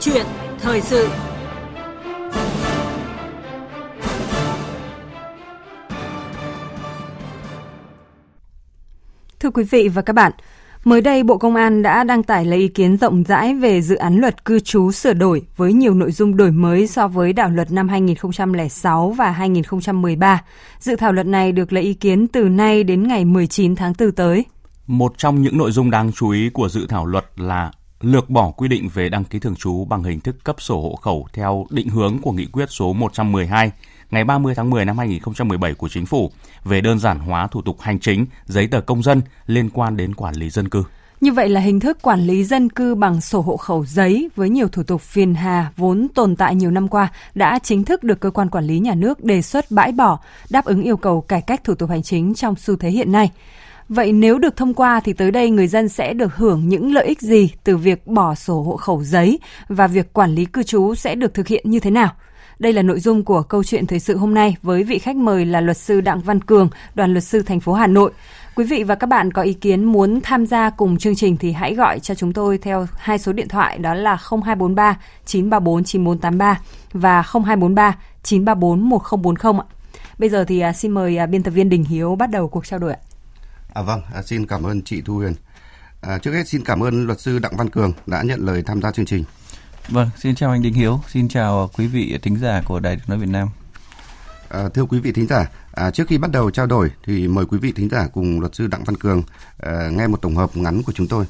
chuyện 0.00 0.26
thời 0.60 0.80
sự. 0.80 1.08
Thưa 9.40 9.50
quý 9.50 9.64
vị 9.64 9.88
và 9.88 10.02
các 10.02 10.12
bạn, 10.12 10.32
Mới 10.84 11.00
đây, 11.00 11.22
Bộ 11.22 11.38
Công 11.38 11.54
an 11.54 11.82
đã 11.82 12.04
đăng 12.04 12.22
tải 12.22 12.44
lấy 12.44 12.58
ý 12.58 12.68
kiến 12.68 12.96
rộng 12.96 13.24
rãi 13.24 13.54
về 13.54 13.82
dự 13.82 13.96
án 13.96 14.16
luật 14.16 14.44
cư 14.44 14.60
trú 14.60 14.92
sửa 14.92 15.12
đổi 15.12 15.42
với 15.56 15.72
nhiều 15.72 15.94
nội 15.94 16.12
dung 16.12 16.36
đổi 16.36 16.50
mới 16.50 16.86
so 16.86 17.08
với 17.08 17.32
đạo 17.32 17.50
luật 17.50 17.72
năm 17.72 17.88
2006 17.88 19.10
và 19.10 19.30
2013. 19.30 20.44
Dự 20.78 20.96
thảo 20.96 21.12
luật 21.12 21.26
này 21.26 21.52
được 21.52 21.72
lấy 21.72 21.82
ý 21.82 21.94
kiến 21.94 22.26
từ 22.26 22.48
nay 22.48 22.84
đến 22.84 23.08
ngày 23.08 23.24
19 23.24 23.76
tháng 23.76 23.92
4 23.98 24.12
tới. 24.12 24.44
Một 24.86 25.18
trong 25.18 25.42
những 25.42 25.58
nội 25.58 25.72
dung 25.72 25.90
đáng 25.90 26.12
chú 26.12 26.30
ý 26.30 26.50
của 26.52 26.68
dự 26.68 26.86
thảo 26.86 27.06
luật 27.06 27.24
là 27.36 27.70
lược 28.00 28.30
bỏ 28.30 28.50
quy 28.50 28.68
định 28.68 28.88
về 28.94 29.08
đăng 29.08 29.24
ký 29.24 29.38
thường 29.38 29.56
trú 29.56 29.84
bằng 29.84 30.02
hình 30.02 30.20
thức 30.20 30.44
cấp 30.44 30.56
sổ 30.58 30.80
hộ 30.80 30.96
khẩu 30.96 31.26
theo 31.32 31.66
định 31.70 31.88
hướng 31.88 32.18
của 32.18 32.32
nghị 32.32 32.46
quyết 32.46 32.66
số 32.70 32.92
112 32.92 33.70
ngày 34.10 34.24
30 34.24 34.54
tháng 34.54 34.70
10 34.70 34.84
năm 34.84 34.98
2017 34.98 35.74
của 35.74 35.88
Chính 35.88 36.06
phủ 36.06 36.30
về 36.64 36.80
đơn 36.80 36.98
giản 36.98 37.18
hóa 37.18 37.46
thủ 37.46 37.62
tục 37.62 37.80
hành 37.80 37.98
chính, 37.98 38.26
giấy 38.46 38.66
tờ 38.66 38.80
công 38.80 39.02
dân 39.02 39.22
liên 39.46 39.70
quan 39.70 39.96
đến 39.96 40.14
quản 40.14 40.34
lý 40.34 40.50
dân 40.50 40.68
cư. 40.68 40.84
Như 41.20 41.32
vậy 41.32 41.48
là 41.48 41.60
hình 41.60 41.80
thức 41.80 41.98
quản 42.02 42.20
lý 42.20 42.44
dân 42.44 42.68
cư 42.68 42.94
bằng 42.94 43.20
sổ 43.20 43.40
hộ 43.40 43.56
khẩu 43.56 43.84
giấy 43.84 44.30
với 44.36 44.50
nhiều 44.50 44.68
thủ 44.68 44.82
tục 44.82 45.00
phiền 45.00 45.34
hà 45.34 45.72
vốn 45.76 46.08
tồn 46.14 46.36
tại 46.36 46.54
nhiều 46.54 46.70
năm 46.70 46.88
qua 46.88 47.08
đã 47.34 47.58
chính 47.62 47.84
thức 47.84 48.04
được 48.04 48.20
cơ 48.20 48.30
quan 48.30 48.48
quản 48.48 48.64
lý 48.64 48.78
nhà 48.78 48.94
nước 48.94 49.24
đề 49.24 49.42
xuất 49.42 49.70
bãi 49.70 49.92
bỏ, 49.92 50.18
đáp 50.50 50.64
ứng 50.64 50.82
yêu 50.82 50.96
cầu 50.96 51.20
cải 51.20 51.42
cách 51.42 51.64
thủ 51.64 51.74
tục 51.74 51.90
hành 51.90 52.02
chính 52.02 52.34
trong 52.34 52.56
xu 52.56 52.76
thế 52.76 52.90
hiện 52.90 53.12
nay. 53.12 53.30
Vậy 53.90 54.12
nếu 54.12 54.38
được 54.38 54.56
thông 54.56 54.74
qua 54.74 55.00
thì 55.04 55.12
tới 55.12 55.30
đây 55.30 55.50
người 55.50 55.66
dân 55.66 55.88
sẽ 55.88 56.12
được 56.12 56.36
hưởng 56.36 56.68
những 56.68 56.94
lợi 56.94 57.06
ích 57.06 57.20
gì 57.20 57.50
từ 57.64 57.76
việc 57.76 58.06
bỏ 58.06 58.34
sổ 58.34 58.62
hộ 58.62 58.76
khẩu 58.76 59.02
giấy 59.02 59.38
và 59.68 59.86
việc 59.86 60.12
quản 60.12 60.34
lý 60.34 60.44
cư 60.44 60.62
trú 60.62 60.94
sẽ 60.94 61.14
được 61.14 61.34
thực 61.34 61.46
hiện 61.46 61.70
như 61.70 61.80
thế 61.80 61.90
nào? 61.90 62.08
Đây 62.58 62.72
là 62.72 62.82
nội 62.82 63.00
dung 63.00 63.24
của 63.24 63.42
câu 63.42 63.64
chuyện 63.64 63.86
thời 63.86 64.00
sự 64.00 64.16
hôm 64.16 64.34
nay 64.34 64.56
với 64.62 64.82
vị 64.82 64.98
khách 64.98 65.16
mời 65.16 65.44
là 65.44 65.60
luật 65.60 65.76
sư 65.76 66.00
Đặng 66.00 66.20
Văn 66.20 66.40
Cường, 66.40 66.68
đoàn 66.94 67.12
luật 67.12 67.24
sư 67.24 67.42
thành 67.42 67.60
phố 67.60 67.72
Hà 67.72 67.86
Nội. 67.86 68.12
Quý 68.54 68.64
vị 68.64 68.82
và 68.82 68.94
các 68.94 69.06
bạn 69.06 69.32
có 69.32 69.42
ý 69.42 69.52
kiến 69.52 69.84
muốn 69.84 70.20
tham 70.20 70.46
gia 70.46 70.70
cùng 70.70 70.98
chương 70.98 71.16
trình 71.16 71.36
thì 71.36 71.52
hãy 71.52 71.74
gọi 71.74 72.00
cho 72.00 72.14
chúng 72.14 72.32
tôi 72.32 72.58
theo 72.58 72.86
hai 72.96 73.18
số 73.18 73.32
điện 73.32 73.48
thoại 73.48 73.78
đó 73.78 73.94
là 73.94 74.18
0243 74.30 74.98
934 75.26 75.84
9483 75.84 76.60
và 76.92 77.22
0243 77.22 77.96
934 78.22 78.88
1040 78.88 79.60
ạ. 79.60 79.66
Bây 80.18 80.28
giờ 80.28 80.44
thì 80.44 80.60
à, 80.60 80.72
xin 80.72 80.90
mời 80.90 81.16
à, 81.16 81.26
biên 81.26 81.42
tập 81.42 81.50
viên 81.50 81.68
Đình 81.68 81.84
Hiếu 81.84 82.16
bắt 82.16 82.30
đầu 82.30 82.48
cuộc 82.48 82.66
trao 82.66 82.78
đổi 82.78 82.92
ạ. 82.92 82.98
À 83.74 83.82
vâng, 83.82 84.02
à, 84.14 84.22
xin 84.22 84.46
cảm 84.46 84.62
ơn 84.62 84.82
chị 84.82 85.02
Thu 85.04 85.14
Huyền. 85.14 85.34
À, 86.00 86.18
trước 86.18 86.32
hết 86.32 86.48
xin 86.48 86.64
cảm 86.64 86.82
ơn 86.82 87.06
luật 87.06 87.20
sư 87.20 87.38
Đặng 87.38 87.56
Văn 87.56 87.70
Cường 87.70 87.92
đã 88.06 88.22
nhận 88.22 88.46
lời 88.46 88.62
tham 88.66 88.82
gia 88.82 88.92
chương 88.92 89.06
trình. 89.06 89.24
Vâng, 89.88 90.10
xin 90.18 90.34
chào 90.34 90.50
anh 90.50 90.62
Đình 90.62 90.74
Hiếu, 90.74 91.00
xin 91.08 91.28
chào 91.28 91.70
quý 91.78 91.86
vị 91.86 92.18
thính 92.22 92.36
giả 92.36 92.62
của 92.66 92.80
Đài 92.80 92.96
Tiếng 92.96 93.04
nói 93.08 93.18
Việt 93.18 93.28
Nam. 93.28 93.48
À, 94.48 94.68
thưa 94.74 94.84
quý 94.84 95.00
vị 95.00 95.12
thính 95.12 95.26
giả, 95.26 95.50
à, 95.72 95.90
trước 95.90 96.08
khi 96.08 96.18
bắt 96.18 96.30
đầu 96.30 96.50
trao 96.50 96.66
đổi 96.66 96.90
thì 97.04 97.28
mời 97.28 97.44
quý 97.46 97.58
vị 97.58 97.72
thính 97.72 97.88
giả 97.88 98.08
cùng 98.12 98.40
luật 98.40 98.54
sư 98.54 98.66
Đặng 98.66 98.84
Văn 98.84 98.96
Cường 98.96 99.22
à, 99.58 99.88
nghe 99.92 100.06
một 100.06 100.22
tổng 100.22 100.36
hợp 100.36 100.56
ngắn 100.56 100.82
của 100.82 100.92
chúng 100.92 101.08
tôi. 101.08 101.24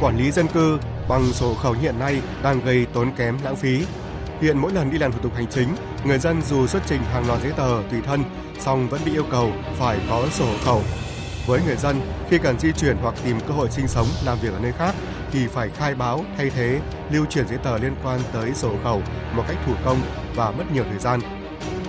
Quản 0.00 0.16
lý 0.16 0.30
dân 0.30 0.48
cư 0.48 0.78
bằng 1.08 1.32
sổ 1.32 1.54
khẩu 1.54 1.72
hiện 1.72 1.98
nay 1.98 2.22
đang 2.42 2.60
gây 2.64 2.86
tốn 2.94 3.12
kém 3.16 3.38
lãng 3.44 3.56
phí. 3.56 3.84
Hiện 4.40 4.58
mỗi 4.58 4.72
lần 4.72 4.90
đi 4.90 4.98
làm 4.98 5.12
thủ 5.12 5.18
tục 5.22 5.34
hành 5.34 5.46
chính, 5.46 5.68
người 6.04 6.18
dân 6.18 6.42
dù 6.42 6.66
xuất 6.66 6.82
trình 6.86 7.02
hàng 7.02 7.26
loạt 7.26 7.42
giấy 7.42 7.52
tờ 7.56 7.82
tùy 7.90 8.00
thân, 8.02 8.24
song 8.60 8.88
vẫn 8.88 9.00
bị 9.04 9.12
yêu 9.12 9.24
cầu 9.30 9.52
phải 9.78 9.98
có 10.10 10.26
sổ 10.30 10.44
hộ 10.44 10.58
khẩu 10.64 10.82
với 11.46 11.60
người 11.66 11.76
dân, 11.76 12.00
khi 12.30 12.38
cần 12.38 12.58
di 12.58 12.72
chuyển 12.72 12.96
hoặc 13.02 13.14
tìm 13.24 13.40
cơ 13.40 13.54
hội 13.54 13.70
sinh 13.70 13.88
sống, 13.88 14.06
làm 14.24 14.38
việc 14.42 14.52
ở 14.52 14.58
nơi 14.62 14.72
khác 14.72 14.94
thì 15.32 15.46
phải 15.46 15.70
khai 15.70 15.94
báo, 15.94 16.24
thay 16.36 16.50
thế, 16.50 16.80
lưu 17.10 17.26
chuyển 17.26 17.48
giấy 17.48 17.58
tờ 17.58 17.78
liên 17.78 17.96
quan 18.04 18.20
tới 18.32 18.54
sổ 18.54 18.68
hộ 18.68 18.76
khẩu 18.84 19.02
một 19.36 19.44
cách 19.48 19.56
thủ 19.66 19.72
công 19.84 20.00
và 20.34 20.50
mất 20.50 20.64
nhiều 20.72 20.84
thời 20.90 20.98
gian. 20.98 21.20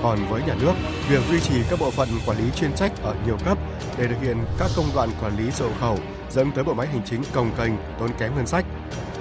Còn 0.03 0.19
với 0.29 0.41
nhà 0.41 0.55
nước, 0.61 0.73
việc 1.09 1.21
duy 1.29 1.39
trì 1.39 1.55
các 1.69 1.79
bộ 1.79 1.91
phận 1.91 2.09
quản 2.25 2.37
lý 2.37 2.43
chuyên 2.55 2.73
trách 2.73 2.91
ở 3.03 3.15
nhiều 3.25 3.37
cấp 3.45 3.57
để 3.97 4.07
thực 4.07 4.21
hiện 4.21 4.37
các 4.59 4.71
công 4.75 4.85
đoạn 4.95 5.09
quản 5.21 5.37
lý 5.37 5.51
sổ 5.51 5.67
hộ 5.67 5.73
khẩu 5.79 5.99
dẫn 6.29 6.51
tới 6.51 6.63
bộ 6.63 6.73
máy 6.73 6.87
hành 6.87 7.01
chính 7.05 7.21
cồng 7.33 7.51
kềnh, 7.57 7.71
tốn 7.99 8.09
kém 8.19 8.35
ngân 8.35 8.47
sách. 8.47 8.65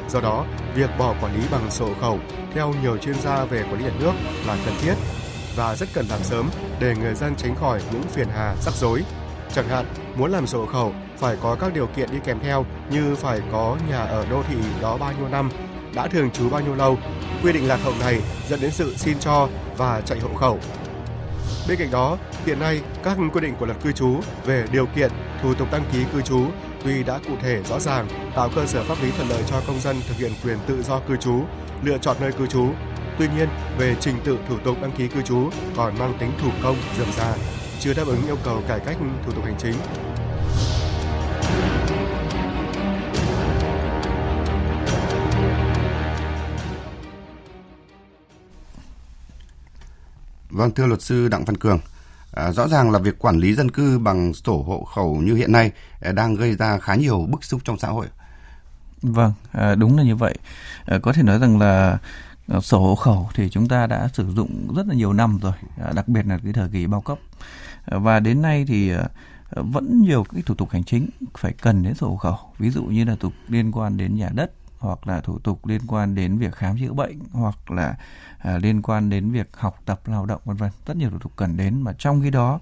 Do 0.09 0.21
đó, 0.21 0.45
việc 0.75 0.91
bỏ 0.99 1.15
quản 1.23 1.35
lý 1.35 1.43
bằng 1.51 1.71
sổ 1.71 1.89
khẩu 2.01 2.19
theo 2.55 2.75
nhiều 2.83 2.97
chuyên 2.97 3.15
gia 3.15 3.45
về 3.45 3.63
quản 3.63 3.79
lý 3.79 3.85
nhà 3.85 3.93
nước 4.01 4.13
là 4.47 4.57
cần 4.65 4.75
thiết 4.83 4.95
và 5.57 5.77
rất 5.77 5.89
cần 5.95 6.07
làm 6.11 6.23
sớm 6.23 6.51
để 6.81 6.95
người 6.97 7.15
dân 7.15 7.35
tránh 7.37 7.55
khỏi 7.57 7.81
những 7.93 8.03
phiền 8.03 8.29
hà 8.35 8.55
rắc 8.63 8.75
rối 8.75 9.03
Chẳng 9.55 9.69
hạn, 9.69 9.87
muốn 10.17 10.31
làm 10.31 10.47
sổ 10.47 10.67
khẩu 10.67 10.93
phải 11.17 11.37
có 11.43 11.57
các 11.61 11.75
điều 11.75 11.87
kiện 11.87 12.11
đi 12.13 12.19
kèm 12.25 12.39
theo 12.43 12.65
như 12.91 13.15
phải 13.15 13.41
có 13.53 13.77
nhà 13.91 13.99
ở 13.99 14.27
đô 14.31 14.43
thị 14.43 14.57
đó 14.83 14.97
bao 14.97 15.13
nhiêu 15.13 15.29
năm, 15.29 15.51
đã 15.95 16.09
thường 16.09 16.31
trú 16.31 16.51
bao 16.51 16.61
nhiêu 16.61 16.75
lâu. 16.75 16.99
Quy 17.43 17.53
định 17.53 17.69
lạc 17.69 17.81
hậu 17.85 17.93
này 18.01 18.21
dẫn 18.49 18.61
đến 18.61 18.71
sự 18.71 18.97
xin 18.97 19.19
cho 19.19 19.49
và 19.77 20.01
chạy 20.01 20.19
hộ 20.21 20.35
khẩu. 20.35 20.59
Bên 21.69 21.79
cạnh 21.79 21.91
đó, 21.91 22.19
hiện 22.47 22.59
nay 22.59 22.81
các 23.05 23.17
quy 23.33 23.41
định 23.41 23.55
của 23.61 23.67
luật 23.67 23.79
cư 23.83 23.93
trú 23.93 24.21
về 24.45 24.65
điều 24.73 24.87
kiện, 24.87 25.11
thủ 25.43 25.55
tục 25.55 25.69
đăng 25.73 25.85
ký 25.93 26.05
cư 26.13 26.23
trú 26.23 26.47
tuy 26.85 27.03
đã 27.03 27.21
cụ 27.29 27.37
thể 27.43 27.63
rõ 27.63 27.81
ràng, 27.81 28.09
tạo 28.35 28.51
cơ 28.55 28.67
sở 28.67 28.85
pháp 28.85 29.03
lý 29.03 29.11
thuận 29.11 29.29
lợi 29.29 29.43
cho 29.47 29.63
công 29.67 29.81
dân 29.81 29.97
thực 30.09 30.17
hiện 30.17 30.33
quyền 30.45 30.59
tự 30.67 30.83
do 30.83 31.01
cư 31.01 31.17
trú, 31.17 31.43
lựa 31.83 31.99
chọn 31.99 32.17
nơi 32.21 32.33
cư 32.33 32.47
trú. 32.47 32.71
Tuy 33.19 33.29
nhiên, 33.37 33.49
về 33.79 33.97
trình 34.01 34.15
tự 34.25 34.39
thủ 34.49 34.59
tục 34.59 34.77
đăng 34.83 34.93
ký 34.93 35.09
cư 35.09 35.23
trú 35.23 35.51
còn 35.77 35.99
mang 35.99 36.17
tính 36.21 36.33
thủ 36.43 36.51
công, 36.63 36.77
dườm 36.99 37.13
rà, 37.13 37.35
chưa 37.81 37.95
đáp 37.95 38.07
ứng 38.07 38.27
yêu 38.27 38.37
cầu 38.45 38.63
cải 38.69 38.81
cách 38.81 38.97
thủ 39.27 39.33
tục 39.33 39.45
hành 39.45 39.57
chính. 39.59 39.75
Vâng, 50.51 50.71
thưa 50.71 50.87
luật 50.87 51.03
sư 51.03 51.29
Đặng 51.29 51.45
Văn 51.45 51.57
Cường, 51.57 51.79
à, 52.39 52.53
rõ 52.53 52.69
ràng 52.69 52.91
là 52.91 52.99
việc 52.99 53.19
quản 53.19 53.37
lý 53.37 53.55
dân 53.55 53.71
cư 53.71 53.99
bằng 53.99 54.35
sổ 54.35 54.63
hộ 54.63 54.85
khẩu 54.85 55.17
như 55.17 55.35
hiện 55.35 55.53
nay 55.53 55.73
à, 56.01 56.13
đang 56.13 56.35
gây 56.35 56.55
ra 56.55 56.79
khá 56.79 56.95
nhiều 56.95 57.27
bức 57.31 57.45
xúc 57.45 57.61
trong 57.65 57.79
xã 57.79 57.89
hội. 57.89 58.07
Vâng, 59.03 59.33
à, 59.53 59.75
đúng 59.75 59.97
là 59.97 60.03
như 60.03 60.17
vậy. 60.17 60.35
À, 60.87 60.99
có 61.03 61.13
thể 61.13 61.23
nói 61.23 61.39
rằng 61.39 61.59
là 61.59 61.99
à, 62.49 62.61
sổ 62.61 62.81
hộ 62.81 62.95
khẩu 62.95 63.29
thì 63.35 63.49
chúng 63.51 63.69
ta 63.69 63.87
đã 63.87 64.09
sử 64.13 64.31
dụng 64.33 64.75
rất 64.77 64.87
là 64.87 64.95
nhiều 64.95 65.13
năm 65.13 65.39
rồi, 65.43 65.53
à, 65.85 65.93
đặc 65.95 66.09
biệt 66.09 66.27
là 66.27 66.39
cái 66.45 66.53
thời 66.53 66.69
kỳ 66.69 66.87
bao 66.87 67.01
cấp 67.01 67.19
à, 67.85 67.99
và 67.99 68.21
đến 68.21 68.43
nay 68.43 68.65
thì 68.69 68.93
vẫn 69.51 70.03
nhiều 70.03 70.25
cái 70.33 70.43
thủ 70.47 70.55
tục 70.55 70.71
hành 70.71 70.85
chính 70.85 71.09
phải 71.39 71.53
cần 71.53 71.83
đến 71.83 71.95
sổ 71.95 72.09
hộ 72.09 72.17
khẩu 72.17 72.39
ví 72.59 72.71
dụ 72.71 72.85
như 72.85 73.05
là 73.05 73.17
thủ 73.21 73.29
tục 73.29 73.33
liên 73.49 73.73
quan 73.73 73.97
đến 73.97 74.17
nhà 74.17 74.31
đất 74.35 74.51
hoặc 74.79 75.07
là 75.07 75.21
thủ 75.21 75.39
tục 75.39 75.67
liên 75.67 75.81
quan 75.87 76.15
đến 76.15 76.39
việc 76.39 76.55
khám 76.55 76.79
chữa 76.79 76.93
bệnh 76.93 77.19
hoặc 77.33 77.71
là 77.71 77.97
à, 78.39 78.59
liên 78.59 78.83
quan 78.83 79.11
đến 79.11 79.31
việc 79.31 79.49
học 79.57 79.79
tập 79.85 80.01
lao 80.07 80.27
động 80.27 80.41
vân 80.45 80.57
vân. 80.57 80.71
Rất 80.87 80.97
nhiều 80.97 81.11
thủ 81.11 81.19
tục 81.19 81.33
cần 81.37 81.57
đến 81.57 81.83
mà 81.83 81.93
trong 81.99 82.23
khi 82.23 82.31
đó 82.31 82.61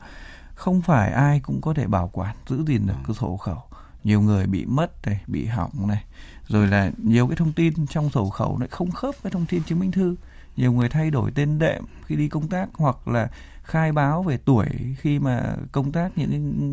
không 0.55 0.83
phải 0.83 1.13
ai 1.13 1.41
cũng 1.41 1.61
có 1.61 1.75
thể 1.75 1.87
bảo 1.87 2.11
quản 2.13 2.37
giữ 2.47 2.65
gìn 2.67 2.87
được 2.87 2.95
cái 3.07 3.15
sổ 3.15 3.29
hộ 3.29 3.37
khẩu. 3.37 3.63
Nhiều 4.05 4.21
người 4.21 4.47
bị 4.47 4.67
mất 4.67 5.07
này 5.07 5.21
bị 5.27 5.47
hỏng 5.47 5.89
này 5.89 6.05
rồi 6.49 6.67
là 6.67 6.91
nhiều 6.99 7.27
cái 7.27 7.37
thông 7.37 7.53
tin 7.53 7.87
trong 7.87 8.11
sổ 8.11 8.25
hộ 8.25 8.31
khẩu 8.31 8.59
lại 8.59 8.69
không 8.69 8.91
khớp 8.91 9.23
với 9.23 9.33
thông 9.33 9.47
tin 9.47 9.63
chứng 9.63 9.79
minh 9.79 9.93
thư. 9.93 10.17
Nhiều 10.57 10.73
người 10.73 10.89
thay 10.89 11.11
đổi 11.11 11.31
tên 11.35 11.59
đệm 11.59 11.85
khi 12.07 12.17
đi 12.17 12.29
công 12.29 12.49
tác 12.49 12.69
hoặc 12.75 13.09
là 13.09 13.29
khai 13.67 13.93
báo 13.93 14.23
về 14.23 14.37
tuổi 14.45 14.67
khi 14.99 15.19
mà 15.19 15.57
công 15.73 15.93
tác 15.93 16.19
những 16.19 16.73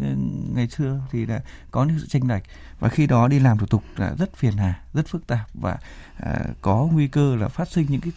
ngày 0.55 0.67
xưa 0.67 1.01
thì 1.11 1.25
là 1.25 1.41
có 1.71 1.85
những 1.85 1.99
sự 1.99 2.07
tranh 2.07 2.27
lệch. 2.27 2.43
Và 2.79 2.89
khi 2.89 3.07
đó 3.07 3.27
đi 3.27 3.39
làm 3.39 3.57
thủ 3.57 3.65
tục 3.65 3.83
là 3.95 4.15
rất 4.17 4.35
phiền 4.35 4.57
hà 4.57 4.81
rất 4.93 5.07
phức 5.07 5.27
tạp 5.27 5.47
và 5.53 5.77
à, 6.17 6.39
có 6.61 6.87
nguy 6.91 7.07
cơ 7.07 7.35
là 7.35 7.47
phát 7.47 7.67
sinh 7.67 7.85
những 7.89 8.01
cái 8.01 8.11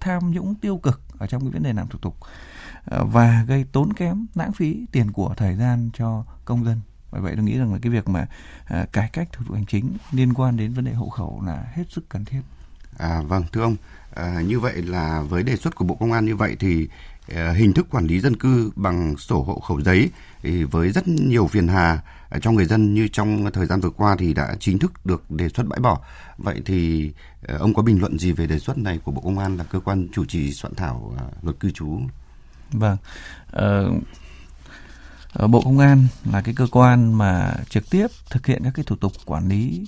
tham 0.00 0.30
nhũng 0.30 0.54
tiêu 0.54 0.78
cực 0.78 1.00
ở 1.18 1.26
trong 1.26 1.42
cái 1.42 1.50
vấn 1.50 1.62
đề 1.62 1.72
làm 1.72 1.88
thủ 1.88 1.98
tục 1.98 2.16
à, 2.84 2.98
và 3.02 3.44
gây 3.48 3.64
tốn 3.72 3.92
kém 3.92 4.26
lãng 4.34 4.52
phí 4.52 4.86
tiền 4.92 5.12
của 5.12 5.34
thời 5.36 5.56
gian 5.56 5.90
cho 5.94 6.24
công 6.44 6.64
dân. 6.64 6.80
Bởi 7.12 7.20
vậy 7.20 7.32
tôi 7.36 7.44
nghĩ 7.44 7.58
rằng 7.58 7.72
là 7.72 7.78
cái 7.82 7.92
việc 7.92 8.08
mà 8.08 8.26
à, 8.64 8.86
cải 8.92 9.08
cách 9.12 9.28
thủ 9.32 9.44
tục 9.46 9.54
hành 9.54 9.66
chính 9.66 9.96
liên 10.12 10.34
quan 10.34 10.56
đến 10.56 10.72
vấn 10.72 10.84
đề 10.84 10.92
hộ 10.92 11.08
khẩu 11.08 11.42
là 11.46 11.64
hết 11.74 11.84
sức 11.88 12.08
cần 12.08 12.24
thiết. 12.24 12.40
À 12.98 13.22
vâng 13.22 13.44
thưa 13.52 13.62
ông 13.62 13.76
à, 14.14 14.40
như 14.40 14.60
vậy 14.60 14.82
là 14.82 15.22
với 15.22 15.42
đề 15.42 15.56
xuất 15.56 15.74
của 15.74 15.84
bộ 15.84 15.94
công 15.94 16.12
an 16.12 16.24
như 16.24 16.36
vậy 16.36 16.56
thì 16.60 16.88
Ờ, 17.34 17.52
hình 17.52 17.72
thức 17.72 17.86
quản 17.90 18.06
lý 18.06 18.20
dân 18.20 18.36
cư 18.36 18.70
bằng 18.76 19.16
sổ 19.16 19.42
hộ 19.42 19.60
khẩu 19.60 19.80
giấy 19.80 20.10
với 20.70 20.90
rất 20.90 21.08
nhiều 21.08 21.46
phiền 21.46 21.68
hà 21.68 22.02
ờ, 22.28 22.38
cho 22.40 22.50
người 22.50 22.64
dân 22.64 22.94
như 22.94 23.08
trong 23.08 23.52
thời 23.52 23.66
gian 23.66 23.80
vừa 23.80 23.90
qua 23.90 24.16
thì 24.18 24.34
đã 24.34 24.56
chính 24.60 24.78
thức 24.78 25.06
được 25.06 25.30
đề 25.30 25.48
xuất 25.48 25.66
bãi 25.66 25.80
bỏ. 25.80 26.00
Vậy 26.38 26.62
thì 26.64 27.10
ờ, 27.46 27.58
ông 27.58 27.74
có 27.74 27.82
bình 27.82 28.00
luận 28.00 28.18
gì 28.18 28.32
về 28.32 28.46
đề 28.46 28.58
xuất 28.58 28.78
này 28.78 28.98
của 29.04 29.12
Bộ 29.12 29.20
Công 29.20 29.38
an 29.38 29.56
là 29.56 29.64
cơ 29.64 29.80
quan 29.80 30.08
chủ 30.12 30.24
trì 30.24 30.52
soạn 30.52 30.74
thảo 30.74 31.16
luật 31.42 31.60
cư 31.60 31.70
trú? 31.70 32.00
Vâng. 32.72 32.96
Ờ, 33.50 33.92
Bộ 35.48 35.62
Công 35.64 35.78
an 35.78 36.06
là 36.32 36.40
cái 36.40 36.54
cơ 36.54 36.66
quan 36.70 37.18
mà 37.18 37.54
trực 37.68 37.90
tiếp 37.90 38.06
thực 38.30 38.46
hiện 38.46 38.64
các 38.64 38.72
cái 38.74 38.84
thủ 38.84 38.96
tục 38.96 39.12
quản 39.24 39.48
lý 39.48 39.86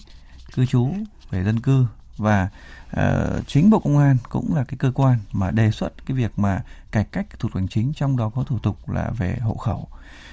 cư 0.55 0.67
trú 0.67 0.95
về 1.31 1.45
dân 1.45 1.61
cư 1.61 1.87
và 2.23 2.49
uh, 2.97 3.47
chính 3.47 3.71
bộ 3.71 3.79
công 3.79 3.99
an 3.99 4.17
cũng 4.29 4.55
là 4.55 4.65
cái 4.65 4.77
cơ 4.79 4.93
quan 4.95 5.19
mà 5.33 5.51
đề 5.51 5.71
xuất 5.71 6.07
cái 6.07 6.17
việc 6.17 6.39
mà 6.39 6.63
cải 6.91 7.05
cách 7.05 7.27
thủ 7.31 7.49
tục 7.49 7.55
hành 7.55 7.69
chính 7.69 7.93
trong 7.93 8.17
đó 8.17 8.31
có 8.35 8.45
thủ 8.45 8.59
tục 8.59 8.89
là 8.89 9.11
về 9.19 9.37
hộ 9.41 9.55
khẩu. 9.55 9.89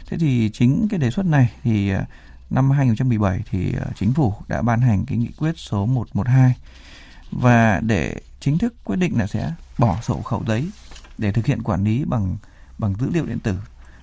Thế 0.07 0.17
thì 0.17 0.49
chính 0.53 0.87
cái 0.89 0.99
đề 0.99 1.11
xuất 1.11 1.25
này 1.25 1.51
thì 1.63 1.93
uh, 1.95 2.01
năm 2.49 2.71
2017 2.71 3.41
thì 3.49 3.75
uh, 3.77 3.95
chính 3.95 4.13
phủ 4.13 4.33
đã 4.47 4.61
ban 4.61 4.81
hành 4.81 5.05
cái 5.05 5.17
nghị 5.17 5.31
quyết 5.37 5.53
số 5.57 5.85
112 5.85 6.55
và 7.31 7.79
để 7.79 8.15
chính 8.39 8.57
thức 8.57 8.73
quyết 8.83 8.95
định 8.95 9.17
là 9.17 9.27
sẽ 9.27 9.53
bỏ 9.77 9.97
sổ 10.01 10.21
khẩu 10.21 10.43
giấy 10.47 10.69
để 11.17 11.31
thực 11.31 11.45
hiện 11.45 11.63
quản 11.63 11.83
lý 11.83 12.03
bằng 12.05 12.37
bằng 12.77 12.95
dữ 12.99 13.09
liệu 13.13 13.25
điện 13.25 13.39
tử. 13.39 13.55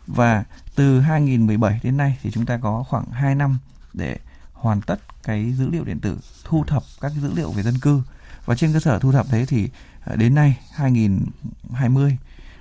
Và 0.06 0.44
từ 0.74 1.00
2017 1.00 1.80
đến 1.82 1.96
nay 1.96 2.18
thì 2.22 2.30
chúng 2.30 2.46
ta 2.46 2.58
có 2.62 2.84
khoảng 2.88 3.10
2 3.10 3.34
năm 3.34 3.58
để 3.92 4.18
hoàn 4.56 4.80
tất 4.80 5.00
cái 5.22 5.52
dữ 5.52 5.70
liệu 5.70 5.84
điện 5.84 6.00
tử 6.00 6.18
thu 6.44 6.64
thập 6.64 6.82
các 7.00 7.12
dữ 7.12 7.32
liệu 7.34 7.50
về 7.50 7.62
dân 7.62 7.78
cư. 7.78 8.02
Và 8.44 8.54
trên 8.54 8.72
cơ 8.72 8.80
sở 8.80 8.98
thu 8.98 9.12
thập 9.12 9.26
đấy 9.32 9.44
thì 9.48 9.70
à, 10.00 10.16
đến 10.16 10.34
nay 10.34 10.58
2020 10.72 12.16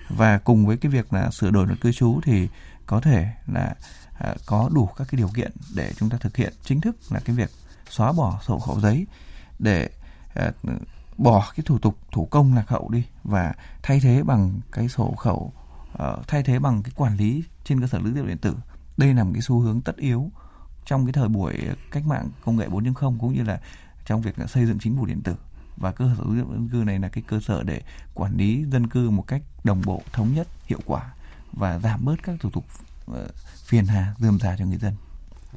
và 0.09 0.37
cùng 0.37 0.65
với 0.65 0.77
cái 0.77 0.91
việc 0.91 1.13
là 1.13 1.31
sửa 1.31 1.51
đổi 1.51 1.67
luật 1.67 1.81
cư 1.81 1.91
trú 1.91 2.19
thì 2.23 2.47
có 2.85 3.01
thể 3.01 3.27
là 3.47 3.75
à, 4.19 4.35
có 4.45 4.69
đủ 4.73 4.89
các 4.97 5.07
cái 5.11 5.17
điều 5.17 5.29
kiện 5.35 5.51
để 5.75 5.93
chúng 5.97 6.09
ta 6.09 6.17
thực 6.17 6.37
hiện. 6.37 6.53
Chính 6.63 6.81
thức 6.81 6.95
là 7.09 7.19
cái 7.19 7.35
việc 7.35 7.49
xóa 7.89 8.11
bỏ 8.11 8.39
sổ 8.47 8.59
khẩu 8.59 8.79
giấy 8.79 9.05
để 9.59 9.89
à, 10.33 10.51
bỏ 11.17 11.51
cái 11.55 11.63
thủ 11.65 11.79
tục 11.79 11.97
thủ 12.11 12.25
công 12.25 12.55
lạc 12.55 12.69
hậu 12.69 12.89
đi 12.89 13.03
và 13.23 13.53
thay 13.83 13.99
thế 13.99 14.23
bằng 14.23 14.59
cái 14.71 14.89
sổ 14.89 15.15
khẩu 15.17 15.53
uh, 15.93 16.27
thay 16.27 16.43
thế 16.43 16.59
bằng 16.59 16.83
cái 16.83 16.91
quản 16.95 17.17
lý 17.17 17.43
trên 17.63 17.81
cơ 17.81 17.87
sở 17.87 17.99
dữ 18.03 18.11
liệu 18.11 18.25
điện 18.25 18.37
tử. 18.37 18.55
Đây 18.97 19.13
là 19.13 19.23
một 19.23 19.31
cái 19.33 19.41
xu 19.41 19.59
hướng 19.59 19.81
tất 19.81 19.97
yếu 19.97 20.31
trong 20.85 21.05
cái 21.05 21.13
thời 21.13 21.27
buổi 21.27 21.53
cách 21.91 22.03
mạng 22.07 22.29
công 22.45 22.57
nghệ 22.57 22.67
4.0 22.67 23.17
cũng 23.19 23.33
như 23.33 23.43
là 23.43 23.59
trong 24.05 24.21
việc 24.21 24.35
xây 24.47 24.65
dựng 24.65 24.79
chính 24.79 24.97
phủ 24.97 25.05
điện 25.05 25.21
tử 25.21 25.35
và 25.77 25.91
cơ 25.91 26.09
sở 26.17 26.23
dữ 26.23 26.35
liệu 26.35 26.45
dân 26.51 26.69
cư 26.71 26.77
này 26.77 26.99
là 26.99 27.09
cái 27.09 27.23
cơ 27.27 27.39
sở 27.39 27.63
để 27.63 27.81
quản 28.13 28.37
lý 28.37 28.65
dân 28.71 28.87
cư 28.87 29.09
một 29.09 29.27
cách 29.27 29.41
đồng 29.63 29.81
bộ 29.85 30.01
thống 30.13 30.33
nhất 30.33 30.47
hiệu 30.65 30.79
quả 30.85 31.01
và 31.53 31.79
giảm 31.79 32.05
bớt 32.05 32.15
các 32.23 32.35
thủ 32.39 32.49
tục 32.49 32.65
ờ, 33.07 33.27
phiền 33.65 33.85
hà 33.85 34.13
dườm 34.19 34.39
già 34.39 34.55
cho 34.59 34.65
người 34.65 34.77
dân. 34.77 34.93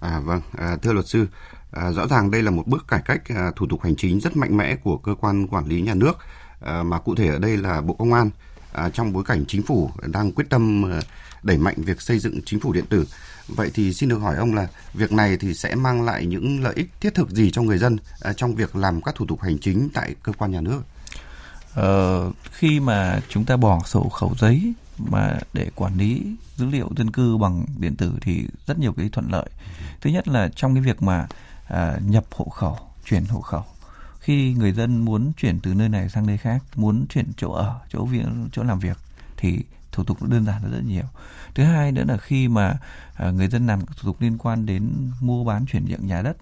À 0.00 0.20
vâng, 0.20 0.40
à, 0.58 0.76
thưa 0.82 0.92
luật 0.92 1.06
sư, 1.06 1.28
à, 1.70 1.92
rõ 1.92 2.06
ràng 2.06 2.30
đây 2.30 2.42
là 2.42 2.50
một 2.50 2.66
bước 2.66 2.84
cải 2.88 3.02
cách 3.04 3.22
à, 3.28 3.50
thủ 3.56 3.66
tục 3.70 3.82
hành 3.82 3.96
chính 3.96 4.20
rất 4.20 4.36
mạnh 4.36 4.56
mẽ 4.56 4.76
của 4.76 4.96
cơ 4.96 5.14
quan 5.14 5.46
quản 5.46 5.66
lý 5.66 5.82
nhà 5.82 5.94
nước 5.94 6.12
à, 6.60 6.82
mà 6.82 6.98
cụ 6.98 7.14
thể 7.14 7.28
ở 7.28 7.38
đây 7.38 7.56
là 7.56 7.80
Bộ 7.80 7.94
Công 7.94 8.12
an 8.12 8.30
à, 8.72 8.90
trong 8.90 9.12
bối 9.12 9.24
cảnh 9.24 9.44
chính 9.48 9.62
phủ 9.62 9.90
đang 10.06 10.32
quyết 10.32 10.50
tâm 10.50 10.92
à, 10.92 11.00
đẩy 11.42 11.58
mạnh 11.58 11.74
việc 11.76 12.00
xây 12.02 12.18
dựng 12.18 12.40
chính 12.44 12.60
phủ 12.60 12.72
điện 12.72 12.86
tử. 12.86 13.08
Vậy 13.48 13.70
thì 13.74 13.94
xin 13.94 14.08
được 14.08 14.18
hỏi 14.18 14.36
ông 14.36 14.54
là 14.54 14.68
việc 14.94 15.12
này 15.12 15.36
thì 15.36 15.54
sẽ 15.54 15.74
mang 15.74 16.02
lại 16.02 16.26
những 16.26 16.62
lợi 16.62 16.74
ích 16.76 16.90
thiết 17.00 17.14
thực 17.14 17.30
gì 17.30 17.50
cho 17.50 17.62
người 17.62 17.78
dân 17.78 17.96
à, 18.20 18.32
trong 18.32 18.54
việc 18.54 18.76
làm 18.76 19.02
các 19.02 19.14
thủ 19.14 19.26
tục 19.26 19.40
hành 19.42 19.58
chính 19.58 19.88
tại 19.94 20.14
cơ 20.22 20.32
quan 20.32 20.50
nhà 20.50 20.60
nước? 20.60 20.82
Ờ, 21.74 22.32
khi 22.52 22.80
mà 22.80 23.20
chúng 23.28 23.44
ta 23.44 23.56
bỏ 23.56 23.80
sổ 23.84 24.08
khẩu 24.08 24.34
giấy 24.38 24.72
mà 24.98 25.38
để 25.52 25.70
quản 25.74 25.96
lý 25.96 26.22
dữ 26.56 26.66
liệu 26.66 26.90
dân 26.96 27.10
cư 27.10 27.36
bằng 27.36 27.64
điện 27.78 27.96
tử 27.96 28.12
thì 28.20 28.44
rất 28.66 28.78
nhiều 28.78 28.92
cái 28.92 29.08
thuận 29.12 29.30
lợi. 29.30 29.50
Thứ 30.00 30.10
nhất 30.10 30.28
là 30.28 30.48
trong 30.56 30.74
cái 30.74 30.82
việc 30.82 31.02
mà 31.02 31.26
à, 31.68 31.98
nhập 32.06 32.24
hộ 32.30 32.44
khẩu, 32.44 32.78
chuyển 33.04 33.24
hộ 33.24 33.40
khẩu. 33.40 33.64
Khi 34.28 34.54
người 34.58 34.72
dân 34.72 35.04
muốn 35.04 35.32
chuyển 35.36 35.60
từ 35.60 35.74
nơi 35.74 35.88
này 35.88 36.08
sang 36.08 36.26
nơi 36.26 36.38
khác, 36.38 36.64
muốn 36.76 37.06
chuyển 37.08 37.32
chỗ 37.36 37.52
ở, 37.52 37.80
chỗ 37.88 38.04
việc, 38.04 38.26
chỗ 38.52 38.62
làm 38.62 38.78
việc 38.78 38.98
thì 39.36 39.64
thủ 39.92 40.04
tục 40.04 40.22
đơn 40.22 40.44
giản 40.44 40.70
rất 40.72 40.80
nhiều. 40.84 41.04
Thứ 41.54 41.64
hai 41.64 41.92
nữa 41.92 42.04
là 42.08 42.16
khi 42.16 42.48
mà 42.48 42.78
à, 43.14 43.30
người 43.30 43.48
dân 43.48 43.66
làm 43.66 43.86
thủ 43.86 44.02
tục 44.04 44.20
liên 44.20 44.38
quan 44.38 44.66
đến 44.66 45.10
mua 45.20 45.44
bán 45.44 45.66
chuyển 45.66 45.84
nhượng 45.88 46.06
nhà 46.06 46.22
đất 46.22 46.36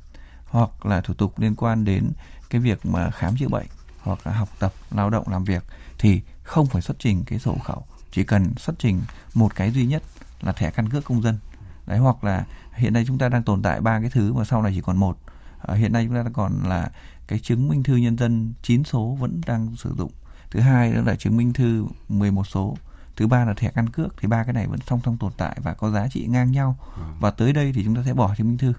hoặc 0.46 0.86
là 0.86 1.00
thủ 1.00 1.14
tục 1.14 1.38
liên 1.38 1.54
quan 1.54 1.84
đến 1.84 2.12
cái 2.50 2.60
việc 2.60 2.86
mà 2.86 3.10
khám 3.10 3.36
chữa 3.36 3.48
bệnh 3.48 3.66
hoặc 4.00 4.26
là 4.26 4.32
học 4.32 4.48
tập, 4.58 4.72
lao 4.90 5.10
động, 5.10 5.28
làm 5.28 5.44
việc 5.44 5.64
thì 5.98 6.20
không 6.42 6.66
phải 6.66 6.82
xuất 6.82 6.98
trình 6.98 7.24
cái 7.26 7.38
sổ 7.38 7.56
khẩu, 7.64 7.84
chỉ 8.10 8.24
cần 8.24 8.54
xuất 8.56 8.78
trình 8.78 9.00
một 9.34 9.54
cái 9.54 9.70
duy 9.70 9.86
nhất 9.86 10.02
là 10.40 10.52
thẻ 10.52 10.70
căn 10.70 10.88
cước 10.88 11.04
công 11.04 11.22
dân. 11.22 11.38
Đấy 11.86 11.98
hoặc 11.98 12.24
là 12.24 12.44
hiện 12.74 12.92
nay 12.92 13.04
chúng 13.06 13.18
ta 13.18 13.28
đang 13.28 13.42
tồn 13.42 13.62
tại 13.62 13.80
ba 13.80 14.00
cái 14.00 14.10
thứ 14.10 14.32
mà 14.32 14.44
sau 14.44 14.62
này 14.62 14.72
chỉ 14.74 14.80
còn 14.80 14.96
một. 14.96 15.18
À, 15.62 15.74
hiện 15.74 15.92
nay 15.92 16.04
chúng 16.06 16.14
ta 16.14 16.30
còn 16.32 16.62
là 16.62 16.90
cái 17.26 17.38
chứng 17.38 17.68
minh 17.68 17.82
thư 17.82 17.96
nhân 17.96 18.18
dân 18.18 18.54
9 18.62 18.84
số 18.84 19.16
vẫn 19.20 19.40
đang 19.46 19.76
sử 19.76 19.94
dụng. 19.98 20.10
Thứ 20.50 20.60
hai 20.60 20.90
nữa 20.90 21.02
là 21.06 21.16
chứng 21.16 21.36
minh 21.36 21.52
thư 21.52 21.86
11 22.08 22.46
số. 22.46 22.76
Thứ 23.16 23.26
ba 23.26 23.44
là 23.44 23.54
thẻ 23.54 23.70
căn 23.70 23.88
cước 23.88 24.14
thì 24.20 24.28
ba 24.28 24.44
cái 24.44 24.52
này 24.52 24.66
vẫn 24.66 24.80
song 24.86 25.00
song 25.04 25.16
tồn 25.18 25.32
tại 25.36 25.56
và 25.62 25.74
có 25.74 25.90
giá 25.90 26.08
trị 26.08 26.26
ngang 26.26 26.52
nhau. 26.52 26.76
Ừ. 26.96 27.02
và 27.20 27.30
tới 27.30 27.52
đây 27.52 27.72
thì 27.72 27.84
chúng 27.84 27.94
ta 27.94 28.02
sẽ 28.06 28.14
bỏ 28.14 28.34
chứng 28.34 28.48
minh 28.48 28.58
thư. 28.58 28.72